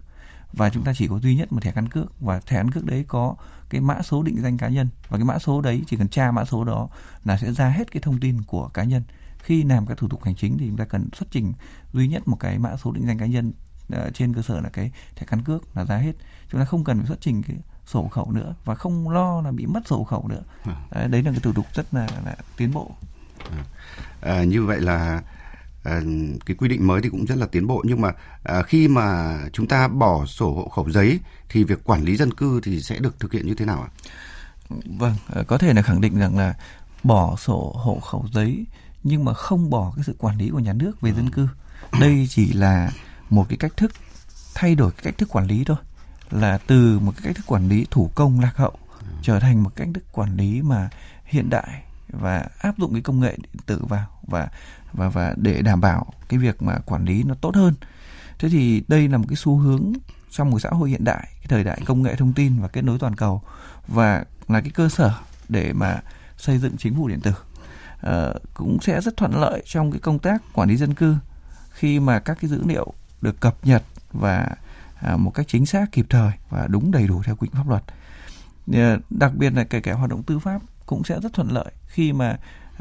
Và 0.53 0.69
chúng 0.69 0.83
ta 0.83 0.94
chỉ 0.94 1.07
có 1.07 1.19
duy 1.19 1.35
nhất 1.35 1.51
một 1.51 1.63
thẻ 1.63 1.71
căn 1.71 1.89
cước 1.89 2.19
và 2.19 2.39
thẻ 2.39 2.57
căn 2.57 2.71
cước 2.71 2.85
đấy 2.85 3.06
có 3.07 3.35
cái 3.69 3.81
mã 3.81 4.01
số 4.01 4.24
định 4.24 4.41
danh 4.41 4.57
cá 4.57 4.68
nhân. 4.68 4.89
Và 5.09 5.18
cái 5.18 5.25
mã 5.25 5.39
số 5.39 5.62
đấy 5.62 5.83
chỉ 5.88 5.97
cần 5.97 6.07
tra 6.07 6.31
mã 6.31 6.45
số 6.45 6.63
đó 6.63 6.89
là 7.25 7.38
sẽ 7.38 7.53
ra 7.53 7.69
hết 7.69 7.91
cái 7.91 8.01
thông 8.01 8.19
tin 8.19 8.44
của 8.44 8.68
cá 8.68 8.83
nhân. 8.83 9.03
Khi 9.39 9.63
làm 9.63 9.85
các 9.85 9.97
thủ 9.97 10.07
tục 10.07 10.24
hành 10.24 10.35
chính 10.35 10.57
thì 10.57 10.68
chúng 10.68 10.77
ta 10.77 10.85
cần 10.85 11.09
xuất 11.13 11.27
trình 11.31 11.53
duy 11.94 12.07
nhất 12.07 12.27
một 12.27 12.38
cái 12.39 12.59
mã 12.59 12.77
số 12.77 12.91
định 12.91 13.07
danh 13.07 13.18
cá 13.18 13.25
nhân 13.25 13.53
trên 14.13 14.34
cơ 14.34 14.42
sở 14.42 14.62
là 14.62 14.69
cái 14.69 14.92
thẻ 15.16 15.25
căn 15.30 15.44
cước 15.44 15.78
là 15.78 15.86
ra 15.86 15.98
hết 15.98 16.13
chúng 16.51 16.62
ta 16.62 16.66
không 16.66 16.84
cần 16.84 16.98
phải 16.98 17.07
xuất 17.07 17.22
trình 17.22 17.44
cái 17.44 17.57
sổ 17.86 18.07
khẩu 18.07 18.31
nữa 18.31 18.56
và 18.66 18.75
không 18.75 19.10
lo 19.10 19.42
là 19.42 19.51
bị 19.51 19.66
mất 19.66 19.88
sổ 19.88 20.04
khẩu 20.04 20.28
nữa 20.28 20.44
ừ. 20.66 20.72
đấy, 20.92 21.07
đấy 21.07 21.24
là 21.24 21.31
cái 21.31 21.39
thủ 21.39 21.54
tục 21.54 21.66
rất 21.74 21.94
là, 21.94 22.07
là 22.25 22.36
tiến 22.57 22.74
bộ 22.74 22.92
à, 24.22 24.44
như 24.44 24.66
vậy 24.66 24.81
là 24.81 25.22
à, 25.84 26.01
cái 26.45 26.57
quy 26.57 26.68
định 26.68 26.88
mới 26.88 27.01
thì 27.01 27.10
cũng 27.10 27.25
rất 27.25 27.38
là 27.38 27.45
tiến 27.45 27.68
bộ 27.68 27.84
nhưng 27.86 28.01
mà 28.01 28.12
à, 28.44 28.62
khi 28.62 28.88
mà 28.88 29.38
chúng 29.54 29.68
ta 29.68 29.88
bỏ 29.88 30.25
sổ 30.25 30.54
hộ 30.54 30.69
khẩu 30.69 30.92
giấy 30.92 31.19
thì 31.50 31.63
việc 31.63 31.84
quản 31.84 32.04
lý 32.04 32.18
dân 32.18 32.34
cư 32.34 32.62
thì 32.63 32.81
sẽ 32.81 33.00
được 33.00 33.19
thực 33.19 33.34
hiện 33.34 33.48
như 33.48 33.54
thế 33.56 33.66
nào 33.66 33.81
ạ? 33.81 33.89
Vâng, 35.00 35.16
à, 35.36 35.44
có 35.48 35.57
thể 35.57 35.74
là 35.74 35.81
khẳng 35.81 36.01
định 36.01 36.19
rằng 36.19 36.38
là 36.38 36.54
bỏ 37.04 37.36
sổ 37.36 37.75
hộ 37.75 38.00
khẩu 38.00 38.25
giấy 38.34 38.66
nhưng 39.04 39.25
mà 39.25 39.34
không 39.34 39.69
bỏ 39.69 39.94
cái 39.95 40.04
sự 40.04 40.16
quản 40.18 40.38
lý 40.38 40.50
của 40.50 40.60
nhà 40.60 40.74
nước 40.74 41.01
về 41.01 41.13
dân 41.13 41.30
cư. 41.30 41.48
Đây 42.00 42.28
chỉ 42.30 42.54
là 42.54 42.92
một 43.29 43.45
cái 43.50 43.57
cách 43.57 43.77
thức 43.77 43.91
thay 44.56 44.75
đổi 44.75 44.91
cái 44.91 45.01
cách 45.03 45.18
thức 45.18 45.29
quản 45.29 45.47
lý 45.47 45.63
thôi. 45.63 45.77
Là 46.31 46.57
từ 46.57 47.00
một 47.00 47.12
cái 47.12 47.21
cách 47.24 47.35
thức 47.35 47.45
quản 47.47 47.69
lý 47.69 47.85
thủ 47.91 48.12
công 48.15 48.39
lạc 48.39 48.57
hậu 48.57 48.77
trở 49.21 49.39
thành 49.39 49.63
một 49.63 49.71
cách 49.75 49.88
thức 49.94 50.03
quản 50.12 50.38
lý 50.38 50.62
mà 50.62 50.89
hiện 51.25 51.50
đại 51.50 51.83
và 52.09 52.45
áp 52.59 52.77
dụng 52.77 52.94
cái 52.94 53.01
công 53.01 53.19
nghệ 53.19 53.35
điện 53.38 53.62
tử 53.65 53.81
vào 53.89 54.07
và 54.21 54.47
và 54.94 55.09
và 55.09 55.33
để 55.38 55.62
đảm 55.62 55.81
bảo 55.81 56.13
cái 56.29 56.39
việc 56.39 56.62
mà 56.62 56.77
quản 56.85 57.06
lý 57.06 57.24
nó 57.24 57.35
tốt 57.41 57.56
hơn. 57.56 57.74
Thế 58.39 58.50
thì 58.50 58.83
đây 58.88 59.07
là 59.07 59.18
một 59.18 59.25
cái 59.29 59.35
xu 59.35 59.57
hướng 59.57 59.94
trong 60.31 60.50
một 60.50 60.59
xã 60.59 60.69
hội 60.69 60.89
hiện 60.89 61.03
đại 61.03 61.27
cái 61.33 61.47
thời 61.47 61.63
đại 61.63 61.81
công 61.85 62.01
nghệ 62.01 62.15
thông 62.15 62.33
tin 62.33 62.62
và 62.62 62.68
kết 62.68 62.81
nối 62.81 63.00
toàn 63.00 63.15
cầu 63.15 63.41
và 63.88 64.25
là 64.47 64.62
cái 64.62 64.69
cơ 64.69 64.89
sở 64.89 65.13
để 65.50 65.74
mà 65.74 66.01
xây 66.38 66.57
dựng 66.57 66.77
chính 66.77 66.95
phủ 66.95 67.07
điện 67.07 67.19
tử. 67.19 67.31
À, 68.01 68.33
cũng 68.53 68.77
sẽ 68.81 69.01
rất 69.01 69.18
thuận 69.18 69.35
lợi 69.35 69.63
trong 69.65 69.91
cái 69.91 70.00
công 70.00 70.19
tác 70.19 70.41
quản 70.53 70.69
lý 70.69 70.77
dân 70.77 70.94
cư 70.94 71.15
khi 71.71 72.00
mà 72.00 72.19
các 72.19 72.38
cái 72.41 72.50
dữ 72.50 72.63
liệu 72.65 72.94
được 73.22 73.39
cập 73.39 73.56
nhật 73.63 73.84
và 74.13 74.48
à, 75.01 75.18
một 75.18 75.32
cách 75.32 75.46
chính 75.50 75.65
xác 75.65 75.91
kịp 75.91 76.06
thời 76.10 76.32
và 76.50 76.68
đúng 76.68 76.91
đầy 76.91 77.08
đủ 77.08 77.24
theo 77.24 77.36
quy 77.36 77.48
định 77.48 77.56
pháp 77.56 77.70
luật. 77.70 77.84
À, 78.74 78.98
đặc 79.10 79.36
biệt 79.36 79.53
là 79.53 79.63
kể 79.63 79.80
cả 79.80 79.94
hoạt 79.94 80.10
động 80.10 80.24
tư 80.24 80.39
pháp 80.39 80.62
cũng 80.86 81.03
sẽ 81.03 81.20
rất 81.20 81.34
thuận 81.34 81.51
lợi 81.51 81.72
khi 81.88 82.13
mà 82.13 82.38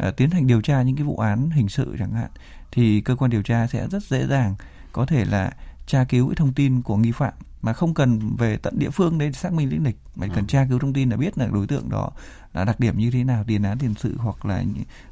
uh, 0.09 0.17
tiến 0.17 0.31
hành 0.31 0.47
điều 0.47 0.61
tra 0.61 0.83
những 0.83 0.97
cái 0.97 1.05
vụ 1.05 1.17
án 1.17 1.51
hình 1.51 1.69
sự 1.69 1.97
chẳng 1.99 2.13
hạn 2.13 2.31
thì 2.73 3.01
cơ 3.01 3.17
quan 3.17 3.31
điều 3.31 3.43
tra 3.43 3.67
sẽ 3.67 3.89
rất 3.89 4.03
dễ 4.03 4.27
dàng 4.27 4.55
có 4.93 5.07
thể 5.07 5.25
là 5.25 5.53
tra 5.87 6.05
cứu 6.05 6.29
cái 6.29 6.37
thông 6.37 6.53
tin 6.53 6.83
của 6.83 6.97
nghi 6.97 7.13
phạm 7.13 7.33
mà 7.63 7.73
không 7.73 7.95
cần 7.95 8.37
về 8.37 8.57
tận 8.57 8.79
địa 8.79 8.91
phương 8.91 9.19
để 9.19 9.33
xác 9.33 9.53
minh 9.53 9.71
lý 9.71 9.79
lịch 9.79 9.97
mà 10.17 10.27
cần 10.27 10.45
ừ. 10.45 10.49
tra 10.49 10.67
cứu 10.69 10.79
thông 10.79 10.93
tin 10.93 11.11
là 11.11 11.17
biết 11.17 11.39
là 11.39 11.47
đối 11.47 11.67
tượng 11.67 11.91
đó 11.91 12.11
là 12.53 12.65
đặc 12.65 12.81
điểm 12.81 12.99
như 12.99 13.11
thế 13.11 13.25
nào 13.25 13.45
tiền 13.47 13.63
án 13.63 13.79
tiền 13.79 13.95
sự 13.99 14.15
hoặc 14.19 14.47
là 14.47 14.65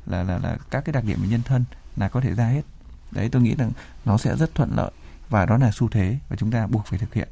là 0.06 0.22
là, 0.22 0.38
là 0.38 0.56
các 0.70 0.84
cái 0.84 0.92
đặc 0.92 1.04
điểm 1.04 1.18
về 1.22 1.28
nhân 1.28 1.42
thân 1.44 1.64
là 1.96 2.08
có 2.08 2.20
thể 2.20 2.34
ra 2.34 2.48
hết. 2.48 2.62
Đấy 3.10 3.28
tôi 3.32 3.42
nghĩ 3.42 3.54
rằng 3.54 3.70
nó 4.04 4.18
sẽ 4.18 4.36
rất 4.36 4.54
thuận 4.54 4.70
lợi 4.76 4.90
và 5.34 5.46
đó 5.46 5.56
là 5.58 5.70
xu 5.70 5.88
thế 5.88 6.18
và 6.28 6.36
chúng 6.36 6.50
ta 6.50 6.66
buộc 6.66 6.86
phải 6.86 6.98
thực 6.98 7.14
hiện. 7.14 7.28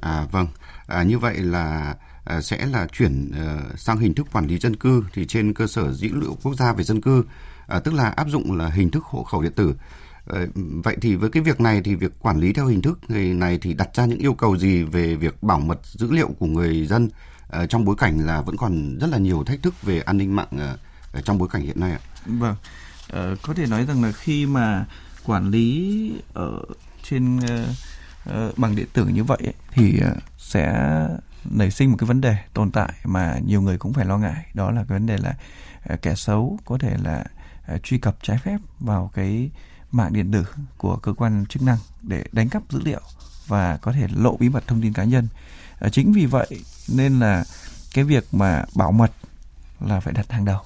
À 0.00 0.26
vâng. 0.32 0.48
À, 0.86 1.02
như 1.02 1.18
vậy 1.18 1.36
là 1.36 1.94
À, 2.24 2.40
sẽ 2.40 2.66
là 2.66 2.86
chuyển 2.86 3.32
ờ, 3.32 3.76
sang 3.76 3.98
hình 3.98 4.14
thức 4.14 4.26
quản 4.32 4.46
lý 4.46 4.58
dân 4.58 4.76
cư 4.76 5.04
thì 5.12 5.26
trên 5.26 5.54
cơ 5.54 5.66
sở 5.66 5.92
dữ 5.92 6.08
liệu 6.14 6.36
quốc 6.42 6.54
gia 6.54 6.72
về 6.72 6.84
dân 6.84 7.00
cư 7.00 7.24
à, 7.66 7.80
tức 7.80 7.94
là 7.94 8.08
áp 8.08 8.28
dụng 8.28 8.58
là 8.58 8.68
hình 8.68 8.90
thức 8.90 9.04
hộ 9.04 9.22
khẩu 9.24 9.42
điện 9.42 9.52
tử. 9.52 9.74
Ờ, 10.26 10.46
vậy 10.84 10.96
thì 11.00 11.16
với 11.16 11.30
cái 11.30 11.42
việc 11.42 11.60
này 11.60 11.80
thì 11.84 11.94
việc 11.94 12.12
quản 12.20 12.40
lý 12.40 12.52
theo 12.52 12.66
hình 12.66 12.82
thức 12.82 13.10
này 13.34 13.58
thì 13.62 13.74
đặt 13.74 13.88
ra 13.94 14.04
những 14.04 14.18
yêu 14.18 14.34
cầu 14.34 14.56
gì 14.56 14.82
về 14.82 15.14
việc 15.14 15.42
bảo 15.42 15.60
mật 15.60 15.80
dữ 15.86 16.10
liệu 16.10 16.28
của 16.38 16.46
người 16.46 16.86
dân 16.86 17.08
ờ, 17.48 17.66
trong 17.66 17.84
bối 17.84 17.96
cảnh 17.98 18.26
là 18.26 18.40
vẫn 18.40 18.56
còn 18.56 18.98
rất 18.98 19.10
là 19.10 19.18
nhiều 19.18 19.44
thách 19.44 19.62
thức 19.62 19.82
về 19.82 20.00
an 20.00 20.18
ninh 20.18 20.36
mạng 20.36 20.76
trong 21.24 21.38
bối 21.38 21.48
cảnh 21.52 21.62
hiện 21.62 21.80
nay 21.80 21.92
ạ? 21.92 22.00
Vâng, 22.26 22.56
ờ, 23.08 23.36
có 23.42 23.54
thể 23.54 23.66
nói 23.66 23.86
rằng 23.86 24.02
là 24.02 24.12
khi 24.12 24.46
mà 24.46 24.86
quản 25.26 25.50
lý 25.50 26.12
ở 26.34 26.62
trên 27.02 27.36
uh, 27.36 28.58
bằng 28.58 28.76
điện 28.76 28.86
tử 28.92 29.06
như 29.06 29.24
vậy 29.24 29.38
ấy, 29.44 29.54
thì 29.70 30.00
uh, 30.10 30.22
sẽ 30.38 30.88
nảy 31.44 31.70
sinh 31.70 31.90
một 31.90 31.96
cái 32.00 32.06
vấn 32.06 32.20
đề 32.20 32.36
tồn 32.54 32.70
tại 32.70 32.92
mà 33.04 33.38
nhiều 33.46 33.62
người 33.62 33.78
cũng 33.78 33.92
phải 33.92 34.04
lo 34.04 34.18
ngại. 34.18 34.46
Đó 34.54 34.70
là 34.70 34.84
cái 34.88 34.98
vấn 34.98 35.06
đề 35.06 35.16
là 35.16 35.34
uh, 35.92 36.02
kẻ 36.02 36.14
xấu 36.14 36.58
có 36.64 36.78
thể 36.78 36.96
là 37.02 37.24
uh, 37.74 37.82
truy 37.82 37.98
cập 37.98 38.16
trái 38.22 38.38
phép 38.38 38.58
vào 38.80 39.10
cái 39.14 39.50
mạng 39.92 40.12
điện 40.12 40.32
tử 40.32 40.46
của 40.76 40.96
cơ 40.96 41.12
quan 41.12 41.46
chức 41.46 41.62
năng 41.62 41.78
để 42.02 42.24
đánh 42.32 42.48
cắp 42.48 42.62
dữ 42.70 42.80
liệu 42.84 43.00
và 43.46 43.76
có 43.76 43.92
thể 43.92 44.06
lộ 44.14 44.36
bí 44.36 44.48
mật 44.48 44.66
thông 44.66 44.82
tin 44.82 44.92
cá 44.92 45.04
nhân. 45.04 45.28
Uh, 45.86 45.92
chính 45.92 46.12
vì 46.12 46.26
vậy 46.26 46.48
nên 46.88 47.20
là 47.20 47.44
cái 47.94 48.04
việc 48.04 48.34
mà 48.34 48.64
bảo 48.74 48.92
mật 48.92 49.12
là 49.80 50.00
phải 50.00 50.12
đặt 50.12 50.30
hàng 50.32 50.44
đầu. 50.44 50.60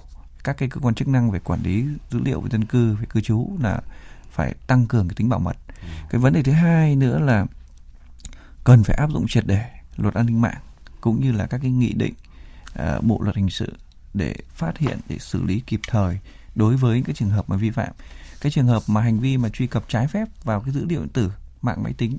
Các 0.44 0.56
cái 0.58 0.68
cơ 0.68 0.80
quan 0.80 0.94
chức 0.94 1.08
năng 1.08 1.30
về 1.30 1.38
quản 1.38 1.62
lý 1.62 1.84
dữ 2.10 2.18
liệu 2.18 2.40
về 2.40 2.48
dân 2.52 2.64
cư 2.64 2.94
về 2.94 3.06
cư 3.08 3.20
trú 3.20 3.50
là 3.60 3.80
phải 4.34 4.54
tăng 4.66 4.86
cường 4.86 5.08
cái 5.08 5.14
tính 5.14 5.28
bảo 5.28 5.40
mật. 5.40 5.56
Ừ. 5.82 5.88
cái 6.10 6.20
vấn 6.20 6.32
đề 6.32 6.42
thứ 6.42 6.52
hai 6.52 6.96
nữa 6.96 7.18
là 7.18 7.46
cần 8.64 8.84
phải 8.84 8.96
áp 8.96 9.10
dụng 9.10 9.26
triệt 9.28 9.44
để 9.46 9.70
luật 9.96 10.14
an 10.14 10.26
ninh 10.26 10.40
mạng 10.40 10.60
cũng 11.00 11.20
như 11.20 11.32
là 11.32 11.46
các 11.46 11.58
cái 11.62 11.70
nghị 11.70 11.92
định 11.92 12.14
uh, 12.72 13.04
bộ 13.04 13.20
luật 13.20 13.36
hình 13.36 13.50
sự 13.50 13.72
để 14.14 14.34
phát 14.54 14.78
hiện 14.78 14.98
để 15.08 15.18
xử 15.18 15.42
lý 15.42 15.60
kịp 15.60 15.80
thời 15.88 16.18
đối 16.54 16.76
với 16.76 17.02
cái 17.06 17.14
trường 17.14 17.30
hợp 17.30 17.50
mà 17.50 17.56
vi 17.56 17.70
phạm. 17.70 17.92
Cái 18.40 18.52
trường 18.52 18.66
hợp 18.66 18.82
mà 18.86 19.00
hành 19.00 19.20
vi 19.20 19.36
mà 19.36 19.48
truy 19.48 19.66
cập 19.66 19.88
trái 19.88 20.08
phép 20.08 20.28
vào 20.44 20.60
cái 20.60 20.72
dữ 20.72 20.84
liệu 20.84 21.00
điện 21.00 21.08
tử 21.08 21.32
mạng 21.62 21.82
máy 21.82 21.92
tính 21.92 22.18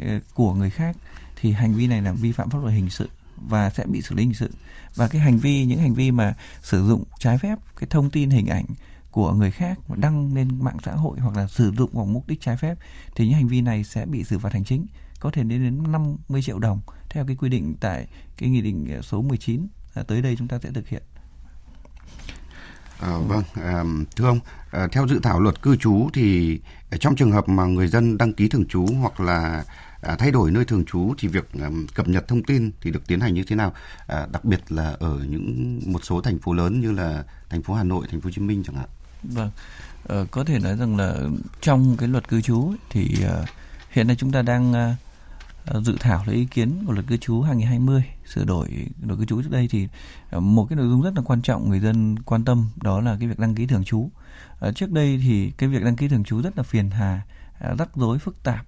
uh, 0.00 0.22
của 0.34 0.54
người 0.54 0.70
khác 0.70 0.96
thì 1.40 1.52
hành 1.52 1.74
vi 1.74 1.86
này 1.86 2.02
là 2.02 2.12
vi 2.12 2.32
phạm 2.32 2.50
pháp 2.50 2.58
luật 2.62 2.74
hình 2.74 2.90
sự 2.90 3.08
và 3.36 3.70
sẽ 3.70 3.86
bị 3.86 4.02
xử 4.02 4.14
lý 4.14 4.22
hình 4.22 4.34
sự. 4.34 4.50
Và 4.94 5.08
cái 5.08 5.20
hành 5.20 5.38
vi 5.38 5.64
những 5.64 5.80
hành 5.80 5.94
vi 5.94 6.10
mà 6.10 6.34
sử 6.62 6.86
dụng 6.88 7.04
trái 7.18 7.38
phép 7.38 7.58
cái 7.76 7.86
thông 7.90 8.10
tin 8.10 8.30
hình 8.30 8.46
ảnh 8.46 8.64
của 9.12 9.32
người 9.32 9.50
khác 9.50 9.78
mà 9.88 9.96
đăng 9.96 10.34
lên 10.34 10.48
mạng 10.64 10.76
xã 10.84 10.92
hội 10.92 11.18
hoặc 11.20 11.36
là 11.36 11.46
sử 11.46 11.72
dụng 11.78 11.90
vào 11.92 12.04
mục 12.04 12.28
đích 12.28 12.40
trái 12.40 12.56
phép 12.56 12.78
thì 13.16 13.26
những 13.26 13.34
hành 13.34 13.48
vi 13.48 13.60
này 13.60 13.84
sẽ 13.84 14.06
bị 14.06 14.24
xử 14.24 14.38
phạt 14.38 14.52
hành 14.52 14.64
chính 14.64 14.86
có 15.20 15.30
thể 15.30 15.42
đến 15.42 15.62
đến 15.62 15.92
50 15.92 16.42
triệu 16.42 16.58
đồng 16.58 16.80
theo 17.10 17.26
cái 17.26 17.36
quy 17.36 17.48
định 17.48 17.74
tại 17.80 18.06
cái 18.36 18.50
nghị 18.50 18.60
định 18.60 18.86
ờ, 18.94 19.02
số 19.02 19.22
19 19.22 19.66
à, 19.94 20.02
tới 20.02 20.22
đây 20.22 20.36
chúng 20.38 20.48
ta 20.48 20.58
sẽ 20.62 20.70
thực 20.70 20.88
hiện. 20.88 21.02
À, 23.00 23.18
vâng, 23.26 23.42
à, 23.54 23.84
thưa 24.16 24.26
ông, 24.26 24.40
à, 24.70 24.88
theo 24.92 25.08
dự 25.08 25.20
thảo 25.22 25.40
luật 25.40 25.62
cư 25.62 25.76
trú 25.76 26.08
thì 26.12 26.58
trong 27.00 27.16
trường 27.16 27.32
hợp 27.32 27.48
mà 27.48 27.64
người 27.64 27.88
dân 27.88 28.18
đăng 28.18 28.32
ký 28.32 28.48
thường 28.48 28.66
trú 28.66 28.86
hoặc 29.00 29.20
là 29.20 29.64
à, 30.02 30.16
thay 30.16 30.30
đổi 30.30 30.50
nơi 30.50 30.64
thường 30.64 30.84
trú 30.84 31.14
thì 31.18 31.28
việc 31.28 31.48
à, 31.60 31.70
cập 31.94 32.08
nhật 32.08 32.28
thông 32.28 32.42
tin 32.42 32.70
thì 32.80 32.90
được 32.90 33.06
tiến 33.06 33.20
hành 33.20 33.34
như 33.34 33.44
thế 33.44 33.56
nào? 33.56 33.72
À, 34.06 34.26
đặc 34.32 34.44
biệt 34.44 34.72
là 34.72 34.96
ở 34.98 35.18
những 35.28 35.80
một 35.86 36.04
số 36.04 36.20
thành 36.20 36.38
phố 36.38 36.52
lớn 36.52 36.80
như 36.80 36.92
là 36.92 37.24
thành 37.50 37.62
phố 37.62 37.74
Hà 37.74 37.84
Nội, 37.84 38.06
thành 38.10 38.20
phố 38.20 38.26
Hồ 38.26 38.30
Chí 38.30 38.42
Minh 38.42 38.62
chẳng 38.66 38.76
hạn. 38.76 38.88
Vâng, 39.22 39.50
ờ, 40.04 40.26
có 40.30 40.44
thể 40.44 40.58
nói 40.58 40.76
rằng 40.76 40.96
là 40.96 41.14
trong 41.60 41.96
cái 41.96 42.08
luật 42.08 42.28
cư 42.28 42.40
trú 42.40 42.72
thì 42.90 43.16
uh, 43.24 43.48
hiện 43.90 44.06
nay 44.06 44.16
chúng 44.16 44.32
ta 44.32 44.42
đang 44.42 44.72
uh, 45.76 45.84
dự 45.84 45.96
thảo 46.00 46.22
lấy 46.26 46.36
ý 46.36 46.44
kiến 46.44 46.84
của 46.86 46.92
luật 46.92 47.06
cư 47.06 47.16
trú 47.16 47.42
2020 47.42 48.04
sửa 48.26 48.44
đổi 48.44 48.86
luật 49.06 49.18
cư 49.18 49.24
trú 49.24 49.42
trước 49.42 49.50
đây 49.50 49.68
thì 49.70 49.88
uh, 50.36 50.42
một 50.42 50.66
cái 50.68 50.76
nội 50.76 50.88
dung 50.88 51.02
rất 51.02 51.12
là 51.16 51.22
quan 51.24 51.42
trọng 51.42 51.68
người 51.68 51.80
dân 51.80 52.18
quan 52.18 52.44
tâm 52.44 52.70
đó 52.76 53.00
là 53.00 53.16
cái 53.20 53.28
việc 53.28 53.38
đăng 53.38 53.54
ký 53.54 53.66
thường 53.66 53.84
trú. 53.84 53.98
Uh, 54.68 54.74
trước 54.74 54.90
đây 54.90 55.20
thì 55.22 55.50
cái 55.50 55.68
việc 55.68 55.84
đăng 55.84 55.96
ký 55.96 56.08
thường 56.08 56.24
trú 56.24 56.42
rất 56.42 56.56
là 56.56 56.62
phiền 56.62 56.90
hà, 56.90 57.22
uh, 57.72 57.78
rắc 57.78 57.88
rối 57.94 58.18
phức 58.18 58.42
tạp. 58.42 58.66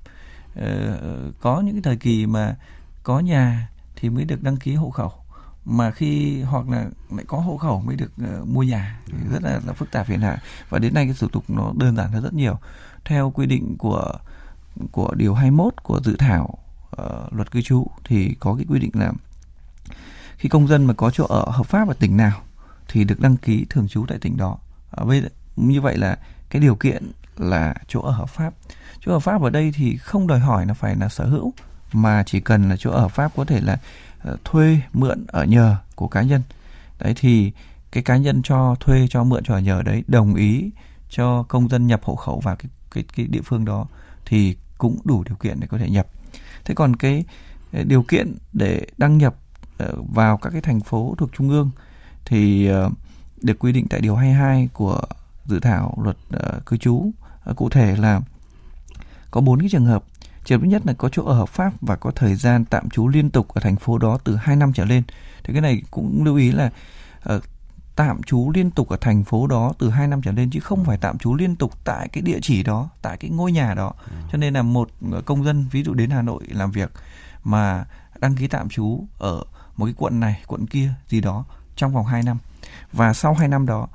Uh, 0.53 1.41
có 1.41 1.61
những 1.61 1.75
cái 1.75 1.83
thời 1.83 1.97
kỳ 1.97 2.27
mà 2.27 2.57
có 3.03 3.21
nhà 3.21 3.69
thì 3.97 4.11
mới 4.11 4.25
được 4.25 4.43
đăng 4.43 4.57
ký 4.57 4.75
hộ 4.75 4.91
khẩu 4.91 5.13
mà 5.65 5.91
khi 5.91 6.43
hoặc 6.43 6.69
là 6.69 6.87
lại 7.11 7.25
có 7.29 7.39
hộ 7.39 7.57
khẩu 7.57 7.81
mới 7.81 7.97
được 7.97 8.13
uh, 8.41 8.49
mua 8.49 8.63
nhà 8.63 9.01
thì 9.07 9.13
rất 9.31 9.43
là, 9.43 9.61
là 9.67 9.73
phức 9.73 9.91
tạp 9.91 10.07
phiền 10.07 10.21
hà. 10.21 10.39
Và 10.69 10.79
đến 10.79 10.95
nay 10.95 11.05
cái 11.05 11.15
thủ 11.21 11.29
tục 11.29 11.45
nó 11.49 11.73
đơn 11.77 11.97
giản 11.97 12.13
hơn 12.13 12.23
rất 12.23 12.35
nhiều. 12.35 12.59
Theo 13.05 13.31
quy 13.31 13.47
định 13.47 13.77
của 13.79 14.13
của 14.93 15.15
điều 15.15 15.35
21 15.35 15.75
của 15.83 16.01
dự 16.05 16.17
thảo 16.19 16.59
uh, 17.03 17.33
luật 17.33 17.51
cư 17.51 17.63
trú 17.63 17.87
thì 18.05 18.35
có 18.41 18.55
cái 18.55 18.65
quy 18.69 18.79
định 18.79 18.91
là 18.95 19.13
khi 20.37 20.49
công 20.49 20.69
dân 20.69 20.87
mà 20.87 20.95
có 20.95 21.11
chỗ 21.11 21.25
ở 21.25 21.51
hợp 21.51 21.67
pháp 21.67 21.89
ở 21.89 21.95
tỉnh 21.95 22.17
nào 22.17 22.43
thì 22.89 23.05
được 23.05 23.21
đăng 23.21 23.37
ký 23.37 23.67
thường 23.71 23.89
trú 23.89 24.07
tại 24.09 24.19
tỉnh 24.19 24.37
đó. 24.37 24.59
À, 24.91 25.05
như 25.57 25.81
vậy 25.81 25.97
là 25.97 26.19
cái 26.51 26.63
điều 26.63 26.75
kiện 26.75 27.11
là 27.37 27.75
chỗ 27.89 28.01
ở 28.01 28.11
hợp 28.11 28.29
pháp. 28.29 28.55
Chỗ 29.01 29.13
ở 29.13 29.19
pháp 29.19 29.43
ở 29.43 29.51
đây 29.51 29.73
thì 29.75 29.97
không 29.97 30.27
đòi 30.27 30.39
hỏi 30.39 30.67
là 30.67 30.75
phải 30.75 30.97
là 30.97 31.09
sở 31.09 31.27
hữu 31.27 31.53
mà 31.93 32.23
chỉ 32.27 32.41
cần 32.41 32.69
là 32.69 32.77
chỗ 32.77 32.91
ở 32.91 33.09
pháp 33.09 33.33
có 33.37 33.45
thể 33.45 33.61
là 33.61 33.79
Ờ, 34.25 34.37
thuê 34.45 34.81
mượn 34.93 35.27
ở 35.27 35.45
nhờ 35.45 35.77
của 35.95 36.09
cá 36.09 36.23
nhân. 36.23 36.43
Đấy, 36.99 37.15
thì 37.17 37.53
cái 37.93 38.03
cá 38.03 38.17
nhân 38.17 38.43
cho 38.45 38.77
thuê, 38.81 39.07
cho 39.11 39.25
mượn, 39.25 39.45
cho 39.45 39.55
ở 39.55 39.61
nhờ 39.61 39.83
đấy 39.83 40.05
đồng 40.07 40.35
ý 40.35 40.71
cho 41.09 41.43
công 41.43 41.69
dân 41.69 41.87
nhập 41.87 42.01
hộ 42.05 42.17
khẩu 42.17 42.41
vào 42.41 42.57
cái 42.57 42.71
cái 42.91 43.05
cái 43.17 43.27
địa 43.27 43.41
phương 43.45 43.65
đó 43.65 43.87
thì 44.27 44.57
cũng 44.79 44.99
đủ 45.05 45.25
điều 45.25 45.37
kiện 45.37 45.61
để 45.61 45.67
có 45.67 45.79
thể 45.79 45.91
nhập. 45.91 46.07
Thế 46.65 46.75
còn 46.75 46.97
cái 46.97 47.25
ờ, 47.73 47.85
điều 47.85 48.03
kiện 48.03 48.35
để 48.53 48.87
đăng 48.99 49.19
nhập 49.19 49.35
ờ, 49.79 49.95
vào 50.15 50.37
các 50.37 50.51
cái 50.51 50.61
thành 50.61 50.81
phố 50.81 51.15
thuộc 51.19 51.31
trung 51.33 51.51
ương 51.51 51.71
thì 52.25 52.69
được 53.43 53.59
quy 53.59 53.73
định 53.73 53.87
tại 53.91 54.01
điều 54.01 54.17
22 54.17 54.69
của 54.73 55.01
dự 55.47 55.61
thảo 55.61 55.99
luật 56.03 56.17
cư 56.67 56.77
trú. 56.77 57.11
Cụ 57.57 57.69
thể 57.69 57.97
là 57.97 58.21
có 59.31 59.41
bốn 59.41 59.61
cái 59.61 59.69
trường 59.73 59.87
hợp 59.87 60.05
Trường 60.45 60.61
thứ 60.61 60.67
nhất 60.67 60.83
là 60.87 60.93
có 60.93 61.09
chỗ 61.09 61.25
ở 61.25 61.35
hợp 61.35 61.49
pháp 61.49 61.73
và 61.81 61.97
có 61.97 62.11
thời 62.11 62.35
gian 62.35 62.65
tạm 62.65 62.91
trú 62.91 63.09
liên 63.09 63.31
tục 63.31 63.49
ở 63.49 63.61
thành 63.61 63.77
phố 63.77 63.99
đó 63.99 64.19
từ 64.25 64.37
2 64.37 64.57
năm 64.57 64.73
trở 64.73 64.85
lên. 64.85 65.03
Thì 65.45 65.53
cái 65.53 65.63
này 65.63 65.83
cũng 65.91 66.25
lưu 66.25 66.37
ý 66.37 66.53
là 66.53 66.71
uh, 67.35 67.43
tạm 67.97 68.23
trú 68.23 68.51
liên 68.55 68.71
tục 68.71 68.89
ở 68.89 68.97
thành 69.01 69.25
phố 69.25 69.47
đó 69.47 69.73
từ 69.79 69.91
2 69.91 70.09
năm 70.09 70.23
trở 70.23 70.33
lên 70.33 70.51
chứ 70.51 70.61
không 70.61 70.85
phải 70.85 70.99
tạm 70.99 71.19
trú 71.19 71.35
liên 71.35 71.57
tục 71.57 71.73
tại 71.85 72.09
cái 72.09 72.23
địa 72.23 72.39
chỉ 72.43 72.63
đó, 72.63 72.89
tại 73.03 73.17
cái 73.17 73.31
ngôi 73.31 73.53
nhà 73.53 73.75
đó. 73.75 73.93
Ừ. 74.11 74.17
Cho 74.33 74.39
nên 74.39 74.55
là 74.55 74.63
một 74.63 74.91
công 75.25 75.45
dân 75.45 75.67
ví 75.71 75.83
dụ 75.83 75.95
đến 75.95 76.11
Hà 76.11 76.23
Nội 76.23 76.43
làm 76.49 76.71
việc 76.71 76.91
mà 77.45 77.85
đăng 78.19 78.37
ký 78.37 78.47
tạm 78.49 78.69
trú 78.69 79.07
ở 79.19 79.45
một 79.77 79.85
cái 79.85 79.95
quận 79.97 80.21
này, 80.21 80.43
quận 80.47 80.67
kia 80.67 80.91
gì 81.09 81.21
đó 81.21 81.45
trong 81.77 81.93
vòng 81.93 82.07
2 82.07 82.23
năm. 82.23 82.39
Và 82.93 83.13
sau 83.13 83.35
2 83.35 83.49
năm 83.49 83.67
đó 83.67 83.89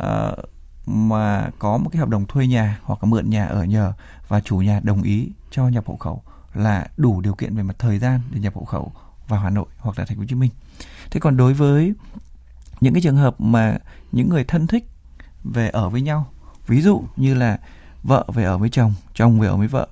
uh, 0.00 0.38
mà 0.86 1.50
có 1.58 1.78
một 1.78 1.90
cái 1.92 2.00
hợp 2.00 2.08
đồng 2.08 2.26
thuê 2.26 2.46
nhà 2.46 2.80
hoặc 2.82 3.04
là 3.04 3.10
mượn 3.10 3.30
nhà 3.30 3.46
ở 3.46 3.64
nhờ 3.64 3.92
và 4.28 4.40
chủ 4.40 4.56
nhà 4.56 4.80
đồng 4.82 5.02
ý 5.02 5.30
cho 5.50 5.68
nhập 5.68 5.86
hộ 5.86 5.96
khẩu 5.96 6.22
là 6.54 6.86
đủ 6.96 7.20
điều 7.20 7.34
kiện 7.34 7.56
về 7.56 7.62
mặt 7.62 7.76
thời 7.78 7.98
gian 7.98 8.20
để 8.30 8.40
nhập 8.40 8.54
hộ 8.54 8.64
khẩu 8.64 8.92
vào 9.28 9.40
Hà 9.40 9.50
Nội 9.50 9.66
hoặc 9.78 9.98
là 9.98 10.04
Thành 10.04 10.16
phố 10.16 10.20
Hồ 10.20 10.26
Chí 10.28 10.34
Minh. 10.34 10.50
Thế 11.10 11.20
còn 11.20 11.36
đối 11.36 11.54
với 11.54 11.92
những 12.80 12.94
cái 12.94 13.02
trường 13.02 13.16
hợp 13.16 13.40
mà 13.40 13.78
những 14.12 14.28
người 14.28 14.44
thân 14.44 14.66
thích 14.66 14.84
về 15.44 15.68
ở 15.68 15.88
với 15.88 16.00
nhau, 16.00 16.26
ví 16.66 16.80
dụ 16.82 17.04
như 17.16 17.34
là 17.34 17.58
vợ 18.02 18.24
về 18.34 18.44
ở 18.44 18.58
với 18.58 18.68
chồng, 18.70 18.94
chồng 19.14 19.40
về 19.40 19.48
ở 19.48 19.56
với 19.56 19.68
vợ, 19.68 19.88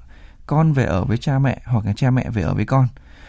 con 0.46 0.72
về 0.72 0.84
ở 0.84 1.04
với 1.04 1.18
cha 1.18 1.38
mẹ 1.38 1.60
hoặc 1.64 1.86
là 1.86 1.92
cha 1.96 2.10
mẹ 2.10 2.30
về 2.30 2.42
ở 2.42 2.54
với 2.54 2.64
con, 2.64 2.88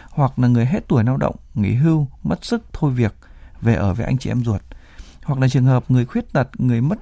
hoặc 0.10 0.40
là 0.40 0.48
người 0.48 0.66
hết 0.66 0.88
tuổi 0.88 1.04
lao 1.04 1.18
động, 1.18 1.36
nghỉ 1.54 1.74
hưu, 1.74 2.08
mất 2.24 2.46
sức 2.46 2.64
thôi 2.74 2.92
việc 2.92 3.16
về 3.62 3.76
ở 3.76 3.94
với 3.94 4.06
anh 4.06 4.18
chị 4.18 4.32
em 4.32 4.44
ruột, 4.44 4.62
hoặc 5.24 5.40
là 5.40 5.48
trường 5.50 5.66
hợp 5.66 5.92
người 5.92 6.06
khuyết 6.06 6.34
tật, 6.34 6.48
người 6.60 6.82
mất 6.82 7.00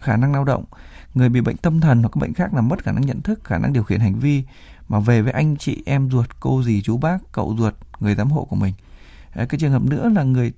khả 0.00 0.16
năng 0.16 0.32
lao 0.32 0.44
động 0.44 0.64
người 1.16 1.28
bị 1.28 1.40
bệnh 1.40 1.56
tâm 1.56 1.80
thần 1.80 2.02
hoặc 2.02 2.08
các 2.08 2.20
bệnh 2.20 2.34
khác 2.34 2.54
là 2.54 2.60
mất 2.60 2.84
khả 2.84 2.92
năng 2.92 3.06
nhận 3.06 3.20
thức, 3.20 3.44
khả 3.44 3.58
năng 3.58 3.72
điều 3.72 3.82
khiển 3.82 4.00
hành 4.00 4.14
vi. 4.14 4.42
Mà 4.88 5.00
về 5.00 5.22
với 5.22 5.32
anh 5.32 5.56
chị 5.56 5.82
em 5.86 6.10
ruột, 6.10 6.26
cô 6.40 6.62
dì, 6.62 6.82
chú 6.82 6.96
bác, 6.96 7.18
cậu 7.32 7.56
ruột, 7.58 7.74
người 8.00 8.14
giám 8.14 8.30
hộ 8.30 8.44
của 8.44 8.56
mình. 8.56 8.74
Cái 9.34 9.58
trường 9.58 9.72
hợp 9.72 9.82
nữa 9.82 10.08
là 10.08 10.22
người 10.22 10.52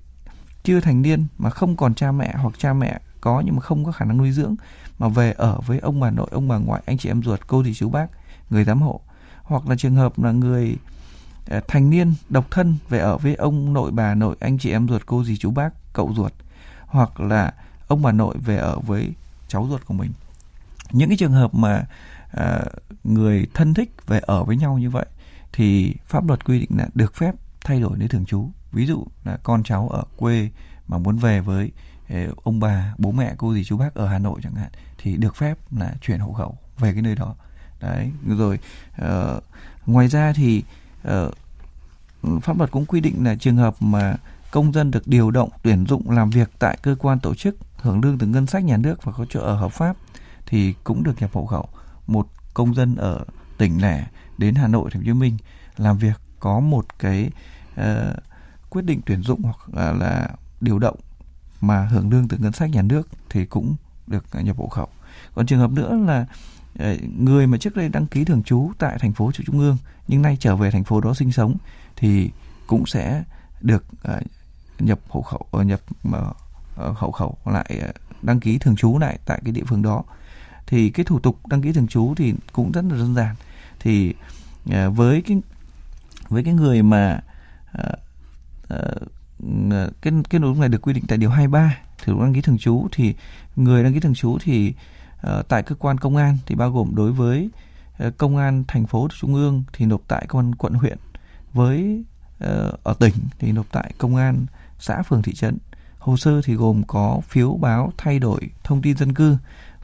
chưa 0.63 0.79
thành 0.79 1.01
niên 1.01 1.25
mà 1.37 1.49
không 1.49 1.77
còn 1.77 1.95
cha 1.95 2.11
mẹ 2.11 2.33
hoặc 2.37 2.53
cha 2.57 2.73
mẹ 2.73 2.99
có 3.21 3.41
nhưng 3.45 3.55
mà 3.55 3.61
không 3.61 3.85
có 3.85 3.91
khả 3.91 4.05
năng 4.05 4.17
nuôi 4.17 4.31
dưỡng, 4.31 4.55
mà 4.99 5.07
về 5.07 5.31
ở 5.31 5.59
với 5.65 5.79
ông 5.79 5.99
bà 5.99 6.11
nội, 6.11 6.27
ông 6.31 6.47
bà 6.47 6.57
ngoại, 6.57 6.81
anh 6.85 6.97
chị 6.97 7.09
em 7.09 7.23
ruột, 7.23 7.39
cô 7.47 7.63
dì, 7.63 7.73
chú 7.73 7.89
bác, 7.89 8.07
người 8.49 8.63
giám 8.63 8.81
hộ. 8.81 9.01
Hoặc 9.43 9.67
là 9.67 9.75
trường 9.75 9.95
hợp 9.95 10.19
là 10.19 10.31
người 10.31 10.75
ờ, 11.47 11.61
thành 11.67 11.89
niên, 11.89 12.13
độc 12.29 12.51
thân, 12.51 12.75
về 12.89 12.99
ở 12.99 13.17
với 13.17 13.35
ông 13.35 13.73
nội, 13.73 13.91
bà 13.91 14.15
nội, 14.15 14.35
anh 14.39 14.57
chị 14.57 14.71
em 14.71 14.87
ruột, 14.87 15.01
cô 15.05 15.23
dì, 15.23 15.37
chú 15.37 15.51
bác, 15.51 15.93
cậu 15.93 16.13
ruột. 16.15 16.33
Hoặc 16.85 17.19
là 17.19 17.53
ông 17.87 18.01
bà 18.01 18.11
nội 18.11 18.35
về 18.45 18.57
ở 18.57 18.79
với 18.79 19.11
cháu 19.47 19.67
ruột 19.69 19.85
của 19.85 19.93
mình 19.93 20.11
những 20.91 21.09
cái 21.09 21.17
trường 21.17 21.31
hợp 21.31 21.53
mà 21.53 21.85
à, 22.31 22.61
người 23.03 23.47
thân 23.53 23.73
thích 23.73 23.91
về 24.07 24.19
ở 24.19 24.43
với 24.43 24.57
nhau 24.57 24.77
như 24.77 24.89
vậy 24.89 25.05
thì 25.53 25.95
pháp 26.07 26.27
luật 26.27 26.45
quy 26.45 26.59
định 26.59 26.69
là 26.77 26.87
được 26.93 27.15
phép 27.15 27.35
thay 27.65 27.79
đổi 27.79 27.97
nơi 27.97 28.07
thường 28.07 28.25
trú. 28.25 28.49
Ví 28.71 28.85
dụ 28.85 29.05
là 29.23 29.37
con 29.43 29.63
cháu 29.63 29.89
ở 29.89 30.03
quê 30.17 30.49
mà 30.87 30.97
muốn 30.97 31.17
về 31.17 31.41
với 31.41 31.71
ờ, 32.09 32.15
ông 32.43 32.59
bà 32.59 32.93
bố 32.97 33.11
mẹ 33.11 33.33
cô 33.37 33.53
dì 33.53 33.63
chú 33.63 33.77
bác 33.77 33.95
ở 33.95 34.07
hà 34.07 34.19
nội 34.19 34.39
chẳng 34.43 34.55
hạn 34.55 34.69
thì 34.97 35.17
được 35.17 35.35
phép 35.35 35.57
là 35.71 35.93
chuyển 36.01 36.19
hộ 36.19 36.33
khẩu 36.33 36.57
về 36.79 36.93
cái 36.93 37.01
nơi 37.01 37.15
đó. 37.15 37.35
Đấy 37.79 38.11
rồi 38.27 38.59
uh, 39.01 39.43
ngoài 39.85 40.07
ra 40.07 40.33
thì 40.33 40.63
uh, 41.07 41.33
pháp 42.41 42.57
luật 42.57 42.71
cũng 42.71 42.85
quy 42.85 43.01
định 43.01 43.23
là 43.23 43.35
trường 43.35 43.57
hợp 43.57 43.75
mà 43.79 44.15
công 44.51 44.73
dân 44.73 44.91
được 44.91 45.07
điều 45.07 45.31
động 45.31 45.49
tuyển 45.63 45.85
dụng 45.85 46.11
làm 46.11 46.29
việc 46.29 46.51
tại 46.59 46.77
cơ 46.81 46.95
quan 46.99 47.19
tổ 47.19 47.35
chức 47.35 47.55
hưởng 47.75 48.01
lương 48.01 48.17
từ 48.17 48.27
ngân 48.27 48.47
sách 48.47 48.63
nhà 48.63 48.77
nước 48.77 49.03
và 49.03 49.11
có 49.11 49.25
chỗ 49.29 49.39
ở 49.39 49.55
hợp 49.55 49.71
pháp 49.71 49.95
thì 50.49 50.73
cũng 50.83 51.03
được 51.03 51.13
nhập 51.19 51.29
hộ 51.33 51.45
khẩu. 51.45 51.67
Một 52.07 52.27
công 52.53 52.75
dân 52.75 52.95
ở 52.95 53.25
tỉnh 53.57 53.81
lẻ 53.81 54.07
đến 54.37 54.55
Hà 54.55 54.67
Nội, 54.67 54.89
Thành 54.93 55.01
phố 55.01 55.07
Hồ 55.07 55.13
Chí 55.13 55.19
Minh 55.19 55.37
làm 55.77 55.97
việc 55.97 56.21
có 56.39 56.59
một 56.59 56.85
cái 56.99 57.29
uh, 57.81 57.85
quyết 58.69 58.85
định 58.85 59.01
tuyển 59.05 59.23
dụng 59.23 59.41
hoặc 59.43 59.57
là, 59.73 59.93
là 59.93 60.29
điều 60.61 60.79
động 60.79 60.99
mà 61.61 61.85
hưởng 61.85 62.09
lương 62.11 62.27
từ 62.27 62.37
ngân 62.37 62.53
sách 62.53 62.69
nhà 62.69 62.81
nước 62.81 63.07
thì 63.29 63.45
cũng 63.45 63.75
được 64.07 64.25
nhập 64.33 64.57
hộ 64.57 64.67
khẩu. 64.67 64.87
Còn 65.35 65.45
trường 65.45 65.59
hợp 65.59 65.71
nữa 65.71 65.97
là 66.07 66.25
ờ, 66.79 66.95
người 67.17 67.47
mà 67.47 67.57
trước 67.57 67.75
đây 67.75 67.89
đăng 67.89 68.07
ký 68.07 68.25
thường 68.25 68.43
trú 68.43 68.71
tại 68.77 68.97
thành 68.99 69.13
phố 69.13 69.31
trung 69.31 69.59
ương 69.59 69.77
nhưng 70.07 70.21
nay 70.21 70.37
trở 70.39 70.55
về 70.55 70.71
thành 70.71 70.83
phố 70.83 71.01
đó 71.01 71.13
sinh 71.13 71.31
sống 71.31 71.55
thì 71.95 72.31
cũng 72.67 72.85
sẽ 72.85 73.23
được 73.61 73.85
ờ, 74.03 74.21
nhập 74.79 74.99
hộ 75.07 75.21
khẩu 75.21 75.63
nhập 75.63 75.81
hộ 76.75 77.11
khẩu 77.11 77.37
lại 77.45 77.93
đăng 78.21 78.39
ký 78.39 78.57
thường 78.57 78.75
trú 78.75 78.97
lại 78.97 79.19
tại 79.25 79.41
cái 79.45 79.51
địa 79.51 79.63
phương 79.67 79.81
đó 79.81 80.03
thì 80.69 80.89
cái 80.89 81.05
thủ 81.05 81.19
tục 81.19 81.47
đăng 81.47 81.61
ký 81.61 81.71
thường 81.71 81.87
trú 81.87 82.13
thì 82.17 82.33
cũng 82.51 82.71
rất 82.71 82.85
là 82.89 82.97
đơn 82.97 83.15
giản. 83.15 83.35
Thì 83.79 84.13
uh, 84.69 84.95
với 84.95 85.21
cái 85.21 85.41
với 86.29 86.43
cái 86.43 86.53
người 86.53 86.83
mà 86.83 87.21
uh, 87.79 87.99
uh, 88.73 90.01
cái 90.01 90.13
cái 90.29 90.39
nội 90.39 90.51
dung 90.51 90.59
này 90.59 90.69
được 90.69 90.81
quy 90.81 90.93
định 90.93 91.03
tại 91.07 91.17
điều 91.17 91.29
23 91.29 91.77
thủ 91.97 92.13
tục 92.13 92.21
đăng 92.21 92.33
ký 92.33 92.41
thường 92.41 92.57
trú 92.57 92.87
thì 92.91 93.15
người 93.55 93.83
đăng 93.83 93.93
ký 93.93 93.99
thường 93.99 94.15
trú 94.15 94.37
thì 94.41 94.73
uh, 95.27 95.47
tại 95.47 95.63
cơ 95.63 95.75
quan 95.75 95.97
công 95.97 96.15
an 96.15 96.37
thì 96.45 96.55
bao 96.55 96.71
gồm 96.71 96.95
đối 96.95 97.11
với 97.11 97.49
uh, 98.07 98.17
công 98.17 98.37
an 98.37 98.63
thành 98.67 98.87
phố 98.87 99.07
trung 99.19 99.35
ương 99.35 99.63
thì 99.73 99.85
nộp 99.85 100.01
tại 100.07 100.25
công 100.27 100.41
an 100.41 100.55
quận 100.55 100.73
huyện 100.73 100.97
với 101.53 102.03
uh, 102.43 102.83
ở 102.83 102.93
tỉnh 102.99 103.13
thì 103.39 103.51
nộp 103.51 103.65
tại 103.71 103.93
công 103.97 104.15
an 104.15 104.45
xã 104.79 105.01
phường 105.01 105.21
thị 105.21 105.33
trấn. 105.33 105.57
Hồ 105.99 106.17
sơ 106.17 106.41
thì 106.41 106.53
gồm 106.53 106.83
có 106.87 107.21
phiếu 107.27 107.53
báo 107.53 107.93
thay 107.97 108.19
đổi 108.19 108.49
thông 108.63 108.81
tin 108.81 108.97
dân 108.97 109.13
cư 109.13 109.37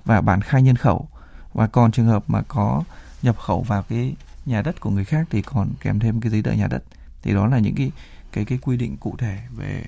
và 0.06 0.22
bản 0.22 0.42
khai 0.42 0.62
nhân 0.62 0.76
khẩu. 0.76 1.10
Và 1.54 1.68
còn 1.68 1.92
trường 1.92 2.06
hợp 2.06 2.24
mà 2.28 2.42
có 2.48 2.84
nhập 3.22 3.38
khẩu 3.40 3.62
vào 3.62 3.84
cái 3.84 4.16
nhà 4.46 4.62
đất 4.62 4.80
của 4.80 4.90
người 4.90 5.06
khác 5.06 5.28
thì 5.30 5.42
còn 5.42 5.70
kèm 5.82 6.00
thêm 6.00 6.22
cái 6.22 6.32
giấy 6.32 6.42
tờ 6.42 6.52
nhà 6.52 6.68
đất. 6.68 6.84
Thì 7.22 7.34
đó 7.34 7.48
là 7.48 7.60
những 7.60 7.76
cái 7.76 7.92
cái 8.32 8.46
cái 8.46 8.58
quy 8.62 8.78
định 8.78 8.98
cụ 8.98 9.16
thể 9.18 9.40
về 9.58 9.84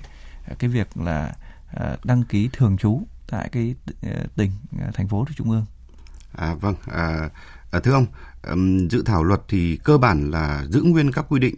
à, 0.48 0.54
cái 0.58 0.70
việc 0.70 0.96
là 0.96 1.34
à, 1.74 1.96
đăng 2.04 2.22
ký 2.22 2.48
thường 2.52 2.76
trú 2.76 3.02
tại 3.30 3.48
cái 3.52 3.74
ờ, 4.02 4.26
tỉnh 4.36 4.50
ờ, 4.80 4.90
thành 4.94 5.08
phố 5.08 5.26
trung 5.36 5.50
ương. 5.50 5.64
À, 6.32 6.54
vâng, 6.54 6.74
à, 6.86 7.28
à 7.70 7.80
thưa 7.80 7.92
ông, 7.92 8.06
dự 8.90 9.02
thảo 9.06 9.24
luật 9.24 9.40
thì 9.48 9.76
cơ 9.84 9.98
bản 9.98 10.30
là 10.30 10.64
giữ 10.68 10.82
nguyên 10.82 11.12
các 11.12 11.24
quy 11.28 11.40
định 11.40 11.54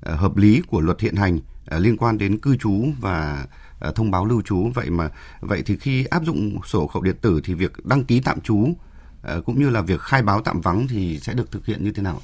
ờ, 0.00 0.14
hợp 0.14 0.36
lý 0.36 0.62
của 0.66 0.80
luật 0.80 1.00
hiện 1.00 1.16
hành 1.16 1.38
liên 1.70 1.96
quan 1.96 2.18
đến 2.18 2.38
cư 2.38 2.56
trú 2.56 2.86
và 3.00 3.44
uh, 3.44 3.50
À, 3.80 3.90
thông 3.94 4.10
báo 4.10 4.24
lưu 4.24 4.42
trú. 4.42 4.70
Vậy 4.74 4.90
mà 4.90 5.10
vậy 5.40 5.62
thì 5.66 5.76
khi 5.76 6.04
áp 6.04 6.24
dụng 6.24 6.58
sổ 6.66 6.86
khẩu 6.86 7.02
điện 7.02 7.16
tử 7.20 7.40
thì 7.44 7.54
việc 7.54 7.86
đăng 7.86 8.04
ký 8.04 8.20
tạm 8.20 8.40
trú 8.40 8.68
à, 9.22 9.34
cũng 9.46 9.60
như 9.60 9.70
là 9.70 9.80
việc 9.80 10.00
khai 10.00 10.22
báo 10.22 10.40
tạm 10.40 10.60
vắng 10.60 10.86
thì 10.88 11.18
sẽ 11.18 11.34
được 11.34 11.52
thực 11.52 11.66
hiện 11.66 11.84
như 11.84 11.92
thế 11.92 12.02
nào? 12.02 12.20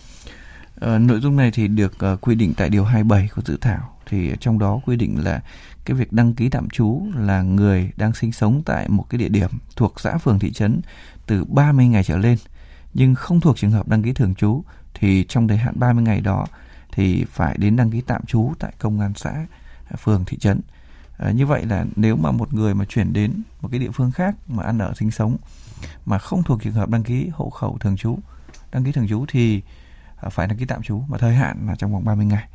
Ờ, 0.81 0.99
nội 0.99 1.21
dung 1.21 1.37
này 1.37 1.51
thì 1.51 1.69
được 1.69 1.95
uh, 2.13 2.21
quy 2.21 2.35
định 2.35 2.55
tại 2.57 2.71
điều 2.71 2.85
27 2.85 3.29
của 3.37 3.43
dự 3.45 3.57
thảo 3.61 3.97
thì 4.07 4.33
trong 4.41 4.59
đó 4.59 4.81
quy 4.87 4.97
định 4.97 5.25
là 5.25 5.43
cái 5.85 5.97
việc 5.97 6.13
đăng 6.13 6.35
ký 6.35 6.49
tạm 6.49 6.69
trú 6.69 7.03
là 7.15 7.43
người 7.43 7.91
đang 7.97 8.15
sinh 8.15 8.33
sống 8.33 8.63
tại 8.67 8.89
một 8.89 9.07
cái 9.11 9.19
địa 9.19 9.29
điểm 9.29 9.51
thuộc 9.77 10.01
xã 10.01 10.19
phường 10.19 10.39
thị 10.39 10.53
trấn 10.53 10.81
từ 11.27 11.45
30 11.45 11.87
ngày 11.87 12.05
trở 12.05 12.17
lên 12.17 12.39
nhưng 12.95 13.15
không 13.15 13.41
thuộc 13.41 13.57
trường 13.57 13.71
hợp 13.71 13.89
đăng 13.89 14.03
ký 14.03 14.13
thường 14.13 14.35
trú 14.35 14.65
thì 14.95 15.25
trong 15.29 15.49
thời 15.49 15.57
hạn 15.57 15.75
30 15.79 16.05
ngày 16.05 16.21
đó 16.21 16.47
thì 16.93 17.25
phải 17.25 17.57
đến 17.59 17.77
đăng 17.77 17.91
ký 17.91 18.01
tạm 18.01 18.27
trú 18.27 18.53
tại 18.59 18.73
công 18.79 19.01
an 19.01 19.13
xã, 19.17 19.47
phường, 19.99 20.25
thị 20.25 20.39
trấn. 20.39 20.61
À, 21.17 21.31
như 21.31 21.47
vậy 21.47 21.67
là 21.67 21.85
nếu 21.97 22.17
mà 22.17 22.31
một 22.31 22.55
người 22.55 22.75
mà 22.75 22.85
chuyển 22.85 23.13
đến 23.13 23.43
một 23.61 23.69
cái 23.73 23.81
địa 23.81 23.91
phương 23.91 24.11
khác 24.11 24.35
mà 24.49 24.63
ăn 24.63 24.79
ở 24.79 24.93
sinh 24.95 25.11
sống 25.11 25.37
mà 26.07 26.19
không 26.19 26.43
thuộc 26.43 26.63
trường 26.63 26.73
hợp 26.73 26.89
đăng 26.89 27.03
ký 27.03 27.31
hộ 27.33 27.51
khẩu 27.51 27.79
thường 27.81 27.97
trú, 27.97 28.19
đăng 28.73 28.85
ký 28.85 28.93
thường 28.93 29.09
trú 29.09 29.25
thì 29.29 29.63
à, 30.17 30.29
phải 30.29 30.47
đăng 30.47 30.59
ký 30.59 30.65
tạm 30.65 30.83
trú 30.83 31.03
mà 31.09 31.19
thời 31.19 31.35
hạn 31.35 31.67
là 31.67 31.75
trong 31.79 31.93
vòng 31.93 32.05
30 32.05 32.27
ngày. 32.27 32.49